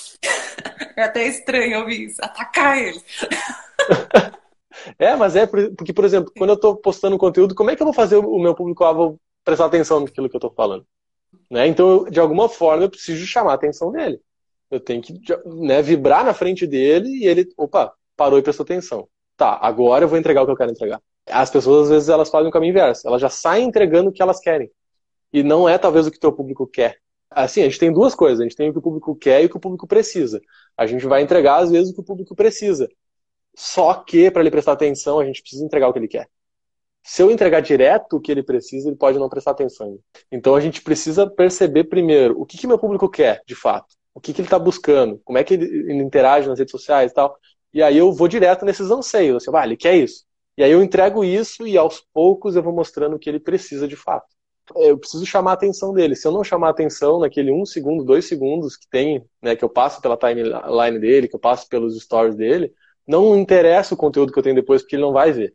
[0.94, 3.00] É até estranho ouvir isso, atacar ele.
[4.98, 7.86] é, mas é porque, por exemplo, quando eu estou postando conteúdo, como é que eu
[7.86, 10.86] vou fazer o meu público-alvo prestar atenção naquilo que eu estou falando?
[11.50, 11.66] Né?
[11.66, 14.20] Então, de alguma forma, eu preciso chamar a atenção dele.
[14.70, 15.14] Eu tenho que
[15.46, 19.08] né, vibrar na frente dele e ele, opa, parou e prestou atenção.
[19.42, 21.02] Tá, agora eu vou entregar o que eu quero entregar.
[21.26, 23.08] As pessoas, às vezes, elas fazem o caminho inverso.
[23.08, 24.70] Elas já saem entregando o que elas querem.
[25.32, 26.98] E não é, talvez, o que o teu público quer.
[27.28, 28.38] Assim, a gente tem duas coisas.
[28.38, 30.40] A gente tem o que o público quer e o que o público precisa.
[30.76, 32.88] A gente vai entregar, às vezes, o que o público precisa.
[33.56, 36.28] Só que, para ele prestar atenção, a gente precisa entregar o que ele quer.
[37.02, 39.98] Se eu entregar direto o que ele precisa, ele pode não prestar atenção.
[40.30, 43.92] Então, a gente precisa perceber primeiro o que, que meu público quer, de fato.
[44.14, 45.20] O que, que ele está buscando.
[45.24, 47.36] Como é que ele, ele interage nas redes sociais e tal.
[47.72, 49.42] E aí eu vou direto nesses anseios.
[49.42, 50.24] Assim, ah, ele quer isso.
[50.56, 53.88] E aí eu entrego isso e aos poucos eu vou mostrando o que ele precisa
[53.88, 54.26] de fato.
[54.76, 56.14] É, eu preciso chamar a atenção dele.
[56.14, 59.64] Se eu não chamar a atenção naquele um segundo, dois segundos que tem, né, que
[59.64, 62.72] eu passo pela timeline dele, que eu passo pelos stories dele,
[63.06, 65.54] não interessa o conteúdo que eu tenho depois, porque ele não vai ver.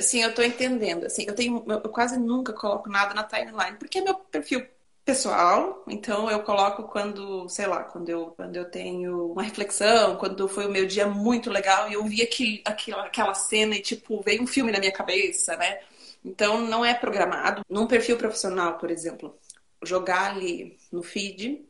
[0.00, 1.06] Sim, eu estou entendendo.
[1.06, 4.66] Assim, eu tenho, eu quase nunca coloco nada na timeline, porque é meu perfil
[5.08, 10.46] pessoal, então eu coloco quando, sei lá, quando eu, quando eu tenho uma reflexão, quando
[10.46, 14.20] foi o meu dia muito legal e eu vi aquele, aquela, aquela cena e, tipo,
[14.20, 15.80] veio um filme na minha cabeça, né?
[16.22, 17.62] Então não é programado.
[17.70, 19.34] Num perfil profissional, por exemplo,
[19.82, 21.66] jogar ali no feed,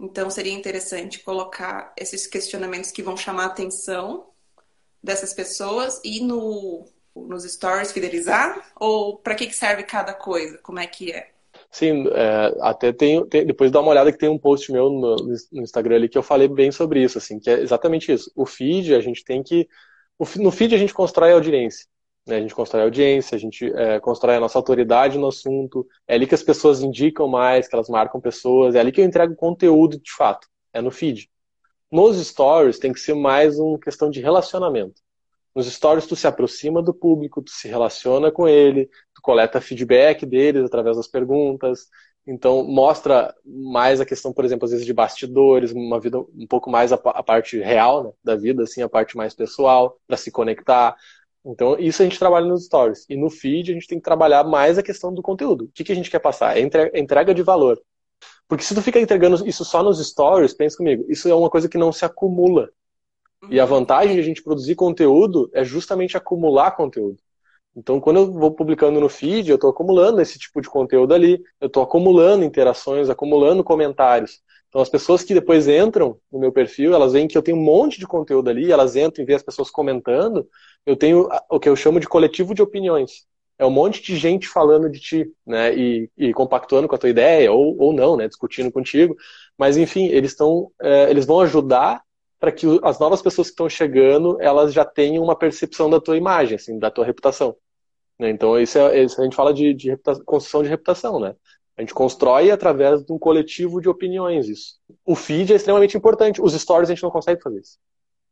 [0.00, 4.30] então seria interessante colocar esses questionamentos que vão chamar a atenção
[5.02, 8.72] dessas pessoas e no nos stories fidelizar?
[8.76, 10.56] Ou para que serve cada coisa?
[10.58, 11.37] Como é que é?
[11.70, 15.16] Sim, é, até tem, tem, depois dá uma olhada que tem um post meu no,
[15.16, 18.30] no, Instagram ali que eu falei bem sobre isso, assim, que é exatamente isso.
[18.34, 19.68] O feed, a gente tem que.
[20.36, 21.86] No feed a gente constrói a audiência.
[22.26, 22.36] Né?
[22.36, 25.86] A gente constrói a audiência, a gente é, constrói a nossa autoridade no assunto.
[26.06, 29.04] É ali que as pessoas indicam mais, que elas marcam pessoas, é ali que eu
[29.04, 30.48] entrego conteúdo de fato.
[30.72, 31.30] É no feed.
[31.90, 35.00] Nos stories tem que ser mais uma questão de relacionamento.
[35.54, 40.24] Nos stories tu se aproxima do público, tu se relaciona com ele, tu coleta feedback
[40.24, 41.88] deles através das perguntas.
[42.26, 46.70] Então mostra mais a questão, por exemplo, às vezes de bastidores, uma vida um pouco
[46.70, 50.30] mais a, a parte real né, da vida, assim, a parte mais pessoal, para se
[50.30, 50.94] conectar.
[51.44, 53.06] Então, isso a gente trabalha nos stories.
[53.08, 55.64] E no feed a gente tem que trabalhar mais a questão do conteúdo.
[55.64, 56.58] O que, que a gente quer passar?
[56.58, 56.60] É
[56.98, 57.80] entrega de valor.
[58.46, 61.68] Porque se tu fica entregando isso só nos stories, pensa comigo, isso é uma coisa
[61.68, 62.68] que não se acumula.
[63.50, 63.70] E a uhum.
[63.70, 67.18] vantagem de a gente produzir conteúdo é justamente acumular conteúdo.
[67.78, 71.40] Então, quando eu vou publicando no feed, eu estou acumulando esse tipo de conteúdo ali,
[71.60, 74.40] eu estou acumulando interações, acumulando comentários.
[74.68, 77.62] Então, as pessoas que depois entram no meu perfil, elas veem que eu tenho um
[77.62, 80.44] monte de conteúdo ali, elas entram e veem as pessoas comentando.
[80.84, 83.26] Eu tenho o que eu chamo de coletivo de opiniões.
[83.56, 87.10] É um monte de gente falando de ti, né, e, e compactuando com a tua
[87.10, 89.16] ideia, ou, ou não, né, discutindo contigo.
[89.56, 92.02] Mas, enfim, eles estão, é, eles vão ajudar
[92.40, 96.16] para que as novas pessoas que estão chegando, elas já tenham uma percepção da tua
[96.16, 97.56] imagem, assim, da tua reputação.
[98.18, 98.30] Né?
[98.30, 101.34] Então, isso, é, isso a gente fala de, de construção de reputação, né?
[101.76, 104.74] A gente constrói através de um coletivo de opiniões isso.
[105.04, 106.42] O feed é extremamente importante.
[106.42, 107.78] Os stories a gente não consegue fazer isso.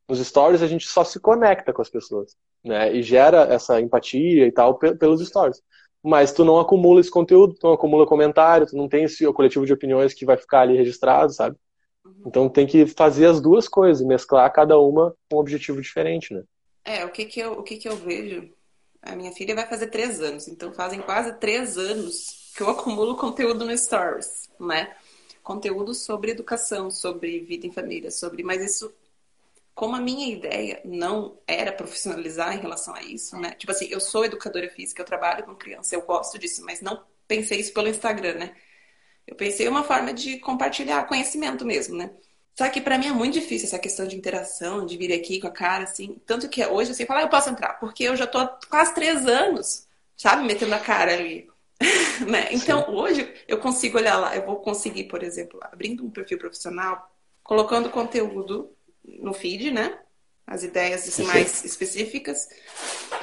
[0.09, 2.93] Nos stories a gente só se conecta com as pessoas, né?
[2.93, 5.61] E gera essa empatia e tal pelos stories.
[6.03, 9.65] Mas tu não acumula esse conteúdo, tu não acumula comentário, tu não tem esse coletivo
[9.65, 11.57] de opiniões que vai ficar ali registrado, sabe?
[12.25, 16.43] Então tem que fazer as duas coisas, mesclar cada uma com um objetivo diferente, né?
[16.83, 18.49] É, o que que eu, o que que eu vejo?
[19.01, 23.15] A minha filha vai fazer três anos, então fazem quase três anos que eu acumulo
[23.15, 24.95] conteúdo no Stories, né?
[25.43, 28.43] Conteúdo sobre educação, sobre vida em família, sobre.
[28.43, 28.93] Mas isso,
[29.73, 33.51] como a minha ideia não era profissionalizar em relação a isso, né?
[33.51, 37.03] Tipo assim, eu sou educadora física, eu trabalho com criança, eu gosto disso, mas não
[37.27, 38.55] pensei isso pelo Instagram, né?
[39.25, 42.11] Eu pensei uma forma de compartilhar conhecimento mesmo, né?
[42.57, 45.45] Só que para mim é muito difícil essa questão de interação, de vir aqui com
[45.45, 46.19] a cara, assim.
[46.25, 48.95] Tanto que hoje, assim, falar, ah, eu posso entrar, porque eu já tô há quase
[48.95, 49.85] três anos,
[50.15, 51.47] sabe, metendo a cara ali.
[52.27, 52.47] né?
[52.51, 52.91] Então, Sim.
[52.91, 57.91] hoje eu consigo olhar lá, eu vou conseguir, por exemplo, abrindo um perfil profissional, colocando
[57.91, 58.71] conteúdo
[59.05, 59.95] no feed, né?
[60.47, 62.49] As ideias assim, mais específicas.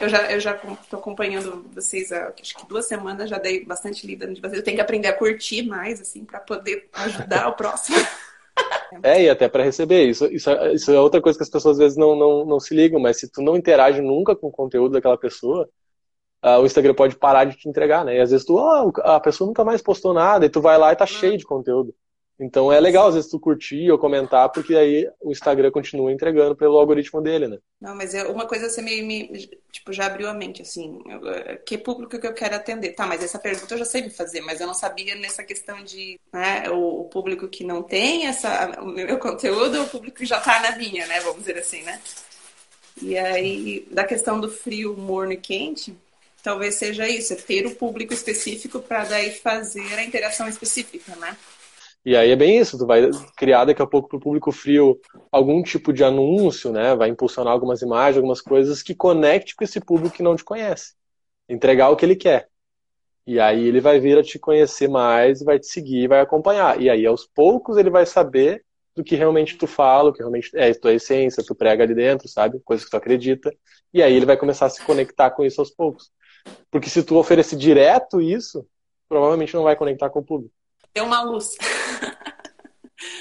[0.00, 4.06] Eu já eu já estou acompanhando vocês há acho que duas semanas, já dei bastante
[4.06, 4.58] lida de vocês.
[4.58, 7.96] Eu tenho que aprender a curtir mais, assim, para poder ajudar o próximo.
[9.02, 10.08] É, e até para receber.
[10.08, 12.74] Isso, isso, isso é outra coisa que as pessoas às vezes não, não, não se
[12.74, 15.68] ligam, mas se tu não interage nunca com o conteúdo daquela pessoa,
[16.44, 18.16] uh, o Instagram pode parar de te entregar, né?
[18.16, 20.92] E às vezes tu, oh, a pessoa nunca mais postou nada, e tu vai lá
[20.92, 21.94] e tá cheio de conteúdo.
[22.38, 26.56] Então é legal às vezes tu curtir ou comentar, porque aí o Instagram continua entregando
[26.56, 27.58] pelo algoritmo dele, né?
[27.80, 30.98] Não, mas é uma coisa você me, me tipo, já abriu a mente, assim,
[31.64, 32.92] que público que eu quero atender?
[32.92, 35.82] Tá, mas essa pergunta eu já sei me fazer, mas eu não sabia nessa questão
[35.84, 40.26] de, né, o, o público que não tem essa, o meu conteúdo, o público que
[40.26, 42.00] já tá na minha, né, vamos dizer assim, né?
[43.02, 45.96] E aí, da questão do frio, morno e quente,
[46.42, 51.36] talvez seja isso, é ter o público específico para daí fazer a interação específica, né?
[52.04, 55.00] E aí é bem isso, tu vai criar daqui a pouco para o público frio
[55.32, 56.94] algum tipo de anúncio, né?
[56.94, 60.92] Vai impulsionar algumas imagens, algumas coisas que conecte com esse público que não te conhece.
[61.48, 62.48] Entregar o que ele quer.
[63.26, 66.78] E aí ele vai vir a te conhecer mais, vai te seguir, vai acompanhar.
[66.78, 68.62] E aí aos poucos ele vai saber
[68.94, 71.94] do que realmente tu fala, o que realmente é a tua essência, tu prega ali
[71.94, 72.60] dentro, sabe?
[72.60, 73.50] Coisas que tu acredita.
[73.94, 76.12] E aí ele vai começar a se conectar com isso aos poucos.
[76.70, 78.66] Porque se tu oferecer direto isso,
[79.08, 80.52] provavelmente não vai conectar com o público.
[80.94, 81.56] Deu uma luz.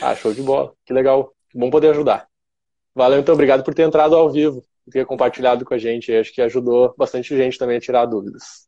[0.01, 0.73] Ah, show de bola.
[0.85, 1.33] Que legal.
[1.49, 2.27] Que bom poder ajudar.
[2.95, 3.33] Valeu, então.
[3.33, 6.13] Obrigado por ter entrado ao vivo e ter compartilhado com a gente.
[6.13, 8.67] Acho que ajudou bastante gente também a tirar dúvidas.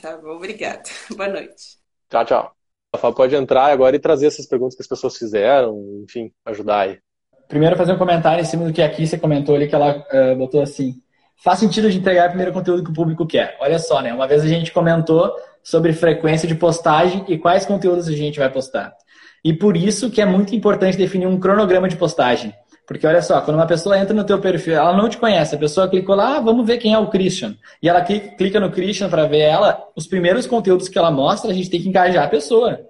[0.00, 0.82] Tá bom, obrigada.
[1.16, 1.78] Boa noite.
[2.08, 2.52] Tchau, tchau.
[2.92, 6.80] A Fábio pode entrar agora e trazer essas perguntas que as pessoas fizeram, enfim, ajudar
[6.80, 6.98] aí.
[7.48, 10.36] Primeiro, fazer um comentário em cima do que aqui você comentou ali, que ela uh,
[10.36, 11.00] botou assim:
[11.42, 13.56] faz sentido de entregar o primeiro conteúdo que o público quer.
[13.60, 14.12] Olha só, né?
[14.12, 15.32] Uma vez a gente comentou
[15.62, 18.92] sobre frequência de postagem e quais conteúdos a gente vai postar.
[19.44, 22.54] E por isso que é muito importante definir um cronograma de postagem.
[22.86, 25.58] Porque olha só, quando uma pessoa entra no teu perfil, ela não te conhece, a
[25.58, 27.56] pessoa clicou lá, ah, vamos ver quem é o Christian.
[27.80, 31.54] E ela clica no Christian para ver ela, os primeiros conteúdos que ela mostra, a
[31.54, 32.80] gente tem que engajar a pessoa.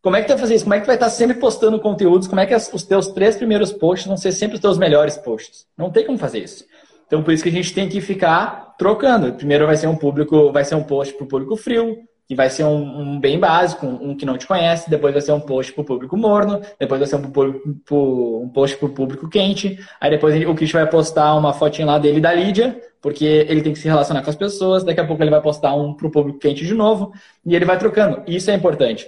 [0.00, 0.64] Como é que tu vai fazer isso?
[0.64, 2.26] Como é que tu vai estar sempre postando conteúdos?
[2.26, 5.66] Como é que os teus três primeiros posts vão ser sempre os teus melhores posts?
[5.76, 6.64] Não tem como fazer isso.
[7.06, 9.34] Então, por isso que a gente tem que ficar trocando.
[9.34, 11.98] Primeiro vai ser um público, vai ser um post para o público frio,
[12.28, 15.32] que vai ser um, um, bem básico, um, que não te conhece, depois vai ser
[15.32, 19.28] um post para o público morno, depois vai ser um, um post para o público
[19.28, 23.62] quente, aí depois o Christian vai postar uma fotinha lá dele da Lídia, porque ele
[23.62, 26.06] tem que se relacionar com as pessoas, daqui a pouco ele vai postar um para
[26.06, 27.12] o público quente de novo,
[27.44, 28.22] e ele vai trocando.
[28.26, 29.06] Isso é importante.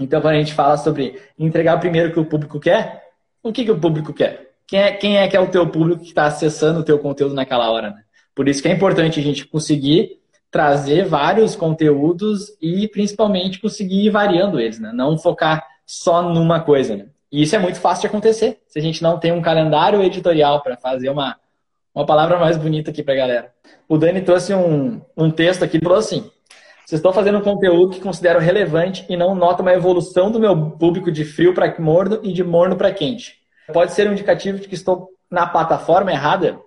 [0.00, 3.04] Então, quando a gente fala sobre entregar primeiro o que o público quer,
[3.42, 4.48] o que, que o público quer?
[4.68, 7.34] quem é, quem é que é o teu público que está acessando o teu conteúdo
[7.34, 8.02] naquela hora, né?
[8.34, 10.18] Por isso que é importante a gente conseguir
[10.50, 14.90] trazer vários conteúdos e principalmente conseguir ir variando eles, né?
[14.92, 17.06] Não focar só numa coisa, né?
[17.30, 20.62] E isso é muito fácil de acontecer se a gente não tem um calendário editorial
[20.62, 21.36] para fazer uma,
[21.94, 23.52] uma palavra mais bonita aqui para galera.
[23.88, 26.30] O Dani trouxe um, um texto aqui e falou assim:
[26.86, 30.70] vocês estão fazendo um conteúdo que considero relevante e não noto uma evolução do meu
[30.72, 33.38] público de frio para morno e de morno para quente
[33.72, 36.58] pode ser um indicativo de que estou na plataforma errada.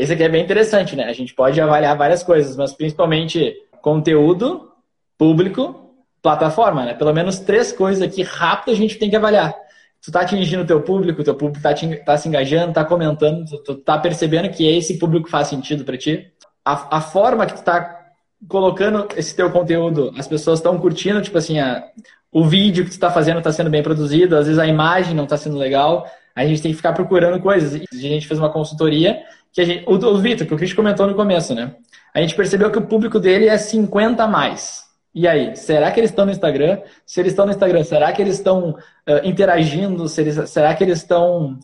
[0.00, 1.04] Esse aqui é bem interessante, né?
[1.04, 4.72] A gente pode avaliar várias coisas, mas principalmente conteúdo,
[5.18, 6.94] público, plataforma, né?
[6.94, 9.54] Pelo menos três coisas aqui rápido a gente tem que avaliar.
[10.02, 13.44] Tu tá atingindo o teu público, teu público tá, te, tá se engajando, tá comentando,
[13.44, 16.32] tu, tu tá percebendo que esse público faz sentido para ti.
[16.64, 18.00] A, a, forma que tu tá
[18.48, 21.84] colocando esse teu conteúdo, as pessoas estão curtindo, tipo assim, a,
[22.32, 25.24] o vídeo que tu está fazendo está sendo bem produzido, às vezes a imagem não
[25.24, 27.74] está sendo legal, a gente tem que ficar procurando coisas.
[27.74, 29.20] A gente fez uma consultoria
[29.52, 31.74] que a gente, o, o Vitor, que o Cris comentou no começo, né?
[32.14, 34.84] A gente percebeu que o público dele é 50 a mais.
[35.14, 36.78] E aí, será que eles estão no Instagram?
[37.04, 40.06] Se eles estão no Instagram, será que eles estão uh, interagindo?
[40.16, 41.58] Eles, será que eles estão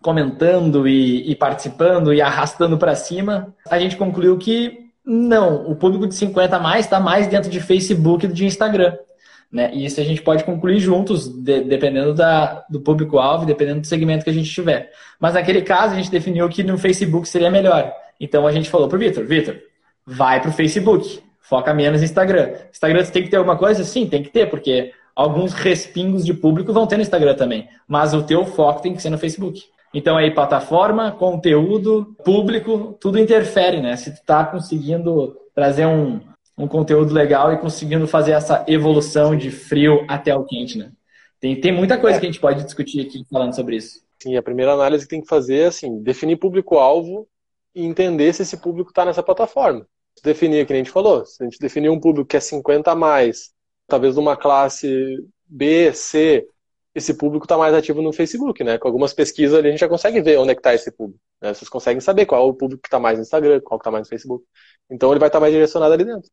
[0.00, 3.54] comentando e, e participando e arrastando para cima?
[3.68, 7.60] A gente concluiu que não, o público de 50 a mais está mais dentro de
[7.60, 8.96] Facebook do que de Instagram.
[9.52, 9.70] Né?
[9.74, 14.24] E isso a gente pode concluir juntos, de, dependendo da, do público-alvo, dependendo do segmento
[14.24, 14.90] que a gente tiver.
[15.20, 17.92] Mas naquele caso, a gente definiu que no Facebook seria melhor.
[18.18, 19.56] Então a gente falou para o Vitor: Vitor,
[20.06, 22.52] vai para o Facebook, foca menos no Instagram.
[22.72, 23.84] Instagram tem que ter alguma coisa?
[23.84, 27.68] Sim, tem que ter, porque alguns respingos de público vão ter no Instagram também.
[27.86, 29.60] Mas o teu foco tem que ser no Facebook.
[29.92, 33.96] Então aí plataforma, conteúdo, público, tudo interfere, né?
[33.96, 36.20] Se tu tá conseguindo trazer um,
[36.56, 40.92] um conteúdo legal e conseguindo fazer essa evolução de frio até o quente, né?
[41.40, 42.20] Tem, tem muita coisa é.
[42.20, 44.00] que a gente pode discutir aqui falando sobre isso.
[44.22, 47.26] Sim, a primeira análise que tem que fazer é assim, definir público-alvo
[47.74, 49.86] e entender se esse público está nessa plataforma.
[50.22, 52.94] Definir, que a gente falou, se a gente definir um público que é 50 a
[52.94, 53.50] mais,
[53.88, 56.46] talvez de uma classe B, C,
[56.94, 58.78] esse público está mais ativo no Facebook, né?
[58.78, 61.20] Com algumas pesquisas ali a gente já consegue ver onde é que está esse público.
[61.40, 61.52] Né?
[61.54, 63.90] Vocês conseguem saber qual é o público que está mais no Instagram, qual que está
[63.90, 64.44] mais no Facebook.
[64.90, 66.30] Então ele vai estar tá mais direcionado ali dentro.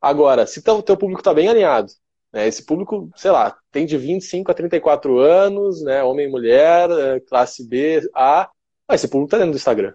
[0.00, 1.92] Agora, se o teu público está bem alinhado,
[2.32, 2.46] né?
[2.46, 6.02] esse público, sei lá, tem de 25 a 34 anos, né?
[6.02, 8.50] homem e mulher, é, classe B, A,
[8.88, 9.94] ah, esse público está dentro do Instagram.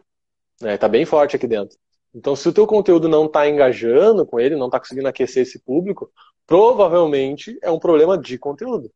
[0.61, 0.77] Né?
[0.77, 1.77] Tá bem forte aqui dentro.
[2.13, 5.59] Então, se o teu conteúdo não está engajando com ele, não está conseguindo aquecer esse
[5.59, 6.11] público,
[6.45, 8.91] provavelmente é um problema de conteúdo.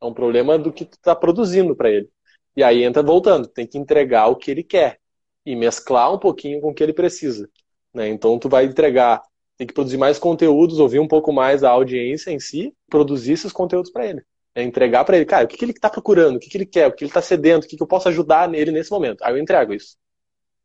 [0.00, 2.08] É um problema do que tu está produzindo para ele.
[2.56, 4.98] E aí entra voltando, tem que entregar o que ele quer
[5.44, 7.48] e mesclar um pouquinho com o que ele precisa.
[7.92, 8.08] Né?
[8.08, 9.20] Então tu vai entregar,
[9.60, 13.52] tem que produzir mais conteúdos, ouvir um pouco mais a audiência em si, produzir esses
[13.52, 14.22] conteúdos para ele.
[14.54, 16.64] É entregar para ele, cara, o que, que ele está procurando, o que, que ele
[16.64, 19.22] quer, o que ele está sedento, o que, que eu posso ajudar nele nesse momento.
[19.22, 19.98] Aí eu entrego isso.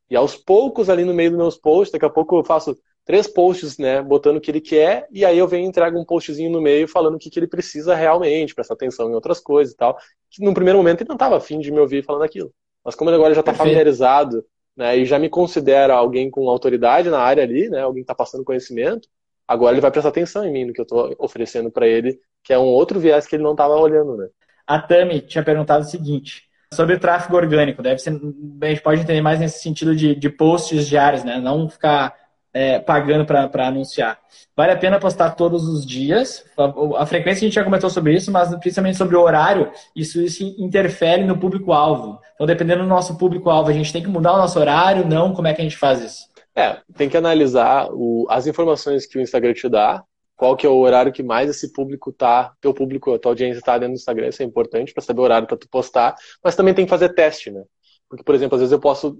[0.08, 2.74] E aos poucos, ali no meio dos meus posts, daqui a pouco eu faço
[3.04, 6.04] três posts, né, botando o que ele quer, e aí eu venho e entrego um
[6.04, 9.74] postzinho no meio falando o que, que ele precisa realmente, prestar atenção em outras coisas
[9.74, 9.98] e tal.
[10.30, 12.50] Que no primeiro momento ele não estava afim de me ouvir falando aquilo.
[12.82, 14.42] Mas como ele agora já está familiarizado,
[14.76, 18.14] né, e já me considera alguém com autoridade na área ali, né, alguém que está
[18.14, 19.08] passando conhecimento,
[19.48, 22.52] agora ele vai prestar atenção em mim, no que eu estou oferecendo para ele, que
[22.52, 24.28] é um outro viés que ele não estava olhando, né.
[24.66, 26.42] A Tami tinha perguntado o seguinte,
[26.74, 30.86] sobre tráfego orgânico, deve ser, a gente pode entender mais nesse sentido de, de posts
[30.86, 32.14] diários, né, não ficar
[32.56, 34.18] é, pagando para anunciar.
[34.56, 36.42] Vale a pena postar todos os dias.
[36.56, 40.22] A, a, frequência a gente já comentou sobre isso, mas principalmente sobre o horário, isso,
[40.22, 42.18] isso interfere no público-alvo.
[42.34, 45.34] Então, dependendo do nosso público-alvo, a gente tem que mudar o nosso horário, não?
[45.34, 46.24] Como é que a gente faz isso?
[46.54, 50.02] É, tem que analisar o, as informações que o Instagram te dá,
[50.34, 53.76] qual que é o horário que mais esse público tá, teu público, tua audiência está
[53.76, 56.72] dentro do Instagram, isso é importante para saber o horário para tu postar, mas também
[56.72, 57.64] tem que fazer teste, né?
[58.08, 59.16] Porque, por exemplo, às vezes eu posso.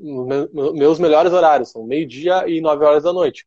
[0.75, 3.47] Meus melhores horários são meio-dia e nove horas da noite.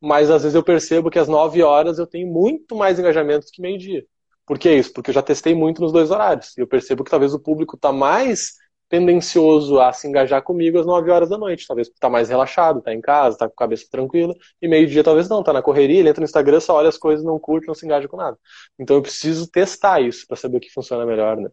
[0.00, 3.60] Mas às vezes eu percebo que às nove horas eu tenho muito mais engajamentos que
[3.60, 4.06] meio-dia.
[4.46, 4.92] Por que isso?
[4.92, 6.56] Porque eu já testei muito nos dois horários.
[6.56, 8.54] E eu percebo que talvez o público está mais
[8.88, 11.66] tendencioso a se engajar comigo às 9 horas da noite.
[11.66, 14.34] Talvez está mais relaxado, está em casa, está com a cabeça tranquila.
[14.62, 17.24] E meio-dia talvez não, está na correria, ele entra no Instagram, só olha as coisas,
[17.24, 18.38] não curte, não se engaja com nada.
[18.78, 21.50] Então eu preciso testar isso para saber o que funciona melhor, né?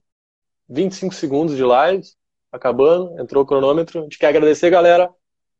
[0.69, 2.03] 25 segundos de live,
[2.56, 3.99] acabando, entrou o cronômetro.
[3.99, 5.10] A gente quer agradecer, galera.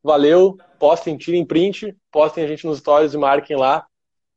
[0.04, 0.58] Valeu.
[0.80, 3.86] Postem, tirem print, postem a gente nos stories e marquem lá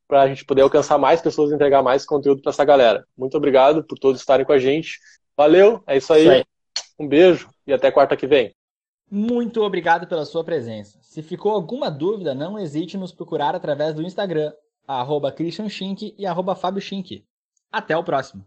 [0.06, 3.06] para a gente poder alcançar mais pessoas e entregar mais conteúdo para essa galera.
[3.16, 4.98] Muito obrigado por todos estarem com a gente.
[5.36, 6.22] Valeu, é isso aí.
[6.22, 6.44] isso aí.
[6.98, 8.54] Um beijo e até quarta que vem.
[9.10, 10.98] Muito obrigado pela sua presença.
[11.02, 14.52] Se ficou alguma dúvida, não hesite em nos procurar através do Instagram,
[14.86, 17.24] arroba Christian Schink e arroba Fábio Schink.
[17.70, 18.44] Até o próximo.